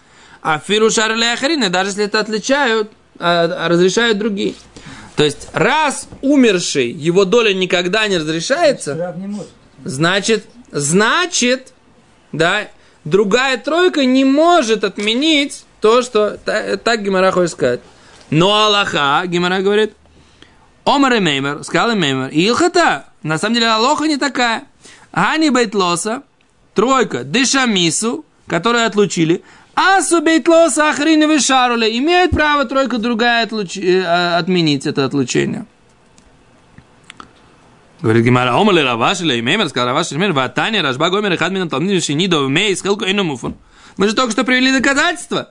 а 0.47 0.61
фиру 0.61 0.93
шарле 0.93 1.33
ахарина, 1.33 1.71
даже 1.71 1.91
если 1.91 2.05
это 2.05 2.21
отличают, 2.21 2.93
а, 3.19 3.69
разрешают 3.69 4.19
другие. 4.19 4.55
То 5.17 5.25
есть, 5.25 5.49
раз 5.53 6.07
умерший, 6.23 6.89
его 6.89 7.25
доля 7.25 7.53
никогда 7.53 8.07
не 8.07 8.17
разрешается. 8.19 8.95
Значит, 9.85 10.45
значит, 10.71 11.73
да, 12.31 12.69
другая 13.05 13.59
тройка 13.59 14.05
не 14.05 14.25
может 14.25 14.85
отменить 14.85 15.65
то, 15.81 16.03
что 16.03 16.37
та- 16.37 16.77
так 16.77 17.03
Гимара 17.03 17.33
хочет 17.33 17.51
сказать. 17.51 17.81
Но 18.31 18.55
Аллаха, 18.67 19.25
Гимара 19.27 19.63
говорит, 19.63 19.95
Омар 20.85 21.15
и 21.15 21.19
Меймер, 21.19 21.65
сказал 21.65 21.91
и 21.91 21.95
Меймер, 21.97 22.29
Илхата, 22.29 23.07
на 23.25 23.37
самом 23.39 23.55
деле 23.55 23.67
Аллаха 23.67 24.07
не 24.07 24.17
такая. 24.17 24.63
Ани 25.11 25.51
Бейтлоса, 25.51 26.23
тройка, 26.73 27.25
Дешамису, 27.25 28.25
которые 28.47 28.85
отлучили, 28.87 29.43
Асу 29.77 30.23
Бейтлоса, 30.23 30.89
Ахрин 30.89 31.31
и 31.31 31.39
Шаруле, 31.39 31.99
имеют 31.99 32.31
право 32.31 32.65
тройка 32.65 32.97
другая 32.97 33.45
отлуч- 33.45 33.79
э, 33.79 34.39
отменить 34.39 34.87
это 34.87 35.05
отлучение. 35.05 35.67
Говорит 38.01 38.25
Гимара, 38.25 38.55
омале 38.57 38.83
раваши 38.83 39.25
лей 39.25 39.43
меймер, 39.43 39.69
сказал 39.69 39.89
раваши 39.89 40.15
лей 40.15 40.21
меймер, 40.21 40.35
ватания 40.35 40.83
рашба 40.83 41.11
гомер 41.11 41.35
и 41.35 41.37
хадмина 41.37 41.69
талмидим 41.69 42.01
шинидо 42.01 42.47
мей 42.47 42.73
из 42.73 42.83
хелку 42.83 43.05
ину 43.05 43.25
муфун. 43.25 43.55
Мы 43.99 44.09
же 44.09 44.15
только 44.15 44.33
что 44.33 44.45
привели 44.45 44.73
доказательство, 44.73 45.51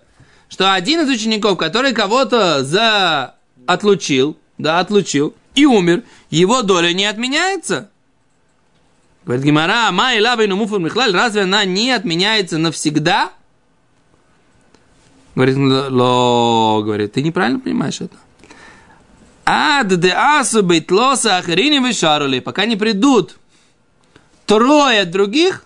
что 0.50 0.74
один 0.74 1.02
из 1.02 1.10
учеников, 1.10 1.60
который 1.60 1.94
кого-то 1.94 2.64
за 2.64 3.36
отлучил, 3.68 4.38
да, 4.58 4.80
отлучил, 4.80 5.36
и 5.54 5.66
умер, 5.66 6.02
его 6.32 6.64
доля 6.64 6.94
не 6.94 7.06
отменяется. 7.06 7.92
Говорит 9.24 9.46
Гимара, 9.46 9.92
ма 9.92 10.16
и 10.16 10.20
лаба 10.20 10.46
ину 10.46 10.56
муфун 10.56 10.84
михлаль, 10.84 11.14
разве 11.14 11.44
она 11.44 11.64
не 11.64 11.92
отменяется 11.92 12.58
навсегда? 12.58 13.32
Говорит, 15.36 15.58
ло, 15.58 16.82
говорит, 16.82 17.14
ты 17.14 17.22
неправильно 17.22 17.60
понимаешь 17.60 18.00
это. 18.02 18.16
Ад 19.46 19.88
де 20.00 20.12
асу 20.12 20.64
бейтлоса 20.64 21.38
ахарини 21.38 21.80
вышарули, 21.80 22.40
пока 22.40 22.66
не 22.66 22.76
придут 22.76 23.38
трое 24.46 25.06
других 25.06 25.66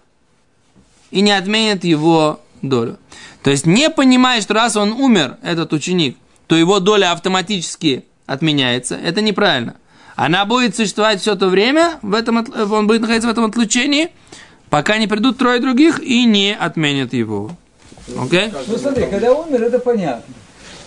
и 1.12 1.22
не 1.22 1.32
отменят 1.32 1.84
его 1.84 2.42
долю. 2.62 2.98
То 3.44 3.52
есть 3.52 3.66
не 3.66 3.90
понимая, 3.90 4.42
что 4.42 4.54
раз 4.54 4.76
он 4.76 4.92
умер, 4.92 5.38
этот 5.44 5.72
ученик, 5.72 6.18
то 6.48 6.56
его 6.56 6.80
доля 6.80 7.12
автоматически 7.12 8.06
отменяется. 8.26 8.96
Это 8.96 9.22
неправильно. 9.22 9.76
Она 10.16 10.44
будет 10.46 10.76
существовать 10.76 11.22
все 11.22 11.36
то 11.36 11.48
время, 11.48 12.00
в 12.02 12.14
этом, 12.14 12.46
он 12.72 12.88
будет 12.88 13.02
находиться 13.02 13.30
в 13.30 13.32
этом 13.32 13.46
отлучении, 13.46 14.10
пока 14.70 14.98
не 14.98 15.08
придут 15.08 15.38
трое 15.38 15.62
других 15.62 16.02
и 16.02 16.26
не 16.26 16.54
отменят 16.54 17.14
его. 17.14 17.52
Окей? 18.18 18.52
Ну 18.68 18.78
смотри, 18.78 19.06
когда 19.08 19.34
умер, 19.34 19.64
это 19.64 19.80
понятно. 19.80 20.34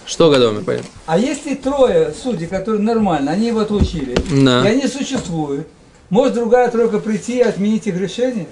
Что 0.04 0.30
годами, 0.30 0.62
понятно? 0.62 0.88
А 1.06 1.16
если 1.18 1.54
трое 1.54 2.12
судей, 2.12 2.46
которые 2.46 2.82
нормально, 2.82 3.30
они 3.30 3.48
его 3.48 3.60
отлучили, 3.60 4.16
Да. 4.44 4.64
и 4.68 4.72
они 4.72 4.88
существуют, 4.88 5.68
может 6.10 6.34
другая 6.34 6.70
тройка 6.70 6.98
прийти 6.98 7.38
и 7.38 7.42
отменить 7.42 7.86
их 7.86 7.96
решение? 7.96 8.46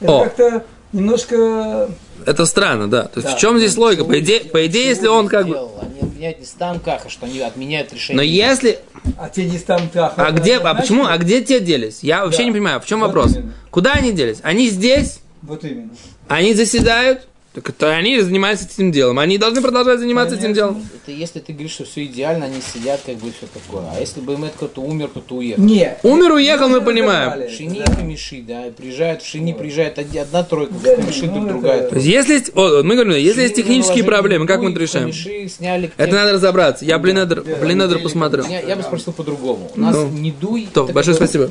Это 0.00 0.12
О. 0.20 0.24
как-то 0.24 0.64
немножко... 0.92 1.90
Это 2.26 2.44
странно, 2.44 2.88
да. 2.90 3.04
То 3.04 3.20
есть 3.20 3.28
Да. 3.30 3.36
в 3.36 3.38
чем 3.38 3.58
здесь 3.58 3.76
логика? 3.76 4.04
По 4.04 4.18
идее, 4.18 4.40
по 4.40 4.66
идее 4.66 4.88
если 4.88 5.06
он 5.06 5.28
как 5.28 5.46
бы... 5.46 5.56
Они 5.80 6.00
отменяют 6.00 6.40
не 6.40 6.44
стам 6.46 6.80
каха, 6.80 7.08
что 7.08 7.26
они 7.26 7.40
отменяют 7.40 7.92
решение. 7.92 8.16
Но 8.16 8.22
если... 8.22 8.78
А 9.16 9.28
те 9.28 9.44
не 9.44 9.58
так. 9.58 10.12
А 10.16 10.30
где, 10.32 10.56
а 10.56 10.74
почему, 10.74 11.06
а 11.06 11.16
где 11.18 11.40
те 11.42 11.60
делись? 11.60 12.00
Я 12.02 12.24
вообще 12.24 12.38
Да. 12.38 12.44
не 12.44 12.50
понимаю, 12.52 12.80
в 12.80 12.86
чем 12.86 13.00
Вот 13.00 13.06
вопрос? 13.06 13.34
именно. 13.36 13.52
Куда 13.70 13.92
они 13.92 14.12
делись? 14.12 14.38
Они 14.42 14.68
здесь, 14.68 15.20
Вот 15.42 15.64
именно. 15.64 15.90
они 16.28 16.52
заседают, 16.52 17.28
так 17.52 17.68
это 17.68 17.90
они 17.96 18.20
занимаются 18.20 18.64
этим 18.64 18.92
делом. 18.92 19.18
Они 19.18 19.36
должны 19.36 19.60
продолжать 19.60 19.98
заниматься 19.98 20.36
этим 20.36 20.54
Конечно. 20.54 20.62
делом. 20.68 20.88
Это 21.02 21.10
если 21.10 21.40
ты 21.40 21.52
говоришь, 21.52 21.72
что 21.72 21.84
все 21.84 22.04
идеально, 22.04 22.44
они 22.46 22.60
сидят, 22.60 23.00
как 23.04 23.16
бы 23.16 23.32
все 23.32 23.46
такое. 23.52 23.82
А 23.92 23.98
если 23.98 24.20
бы 24.20 24.36
Мэтт 24.36 24.54
кто-то 24.54 24.80
умер, 24.80 25.08
кто-то 25.08 25.34
уехал. 25.34 25.60
Не. 25.60 25.96
Умер, 26.04 26.32
уехал, 26.34 26.68
мы 26.68 26.80
понимаем. 26.80 27.50
Шини 27.50 27.82
да. 27.84 27.92
и 27.92 27.96
Камиши, 27.96 28.44
да, 28.46 28.66
и 28.66 28.70
приезжают 28.70 29.22
в 29.22 29.26
Шини, 29.26 29.52
приезжает 29.52 29.98
одна 29.98 30.44
тройка, 30.44 30.72
в 30.74 30.82
Да, 30.82 30.94
Камиши 30.94 31.26
ну, 31.26 31.32
друг 31.32 31.42
это- 31.44 31.52
другая. 31.52 31.88
То 31.88 31.94
есть, 31.96 32.06
если 32.06 32.34
есть, 32.34 32.50
о, 32.54 32.68
вот 32.76 32.84
мы 32.84 32.94
говорим, 32.94 33.14
если 33.14 33.42
есть 33.42 33.56
технические 33.56 34.04
проблемы, 34.04 34.46
как 34.46 34.60
мы 34.60 34.70
это 34.70 34.78
решаем? 34.78 35.06
Камиши 35.06 35.48
сняли 35.48 35.90
Это 35.96 36.14
надо 36.14 36.34
разобраться. 36.34 36.84
Я 36.84 37.00
Блинедер, 37.00 37.42
Блинедер 37.42 37.98
посмотрю. 37.98 38.44
Я, 38.48 38.60
я 38.60 38.76
бы 38.76 38.82
спросил 38.84 39.12
по-другому. 39.12 39.70
У 39.74 39.80
нас 39.80 39.96
Ну. 39.96 40.08
не 40.08 40.30
дуй. 40.30 40.68
То, 40.72 40.84
это 40.84 40.92
большое 40.92 41.16
спасибо. 41.16 41.50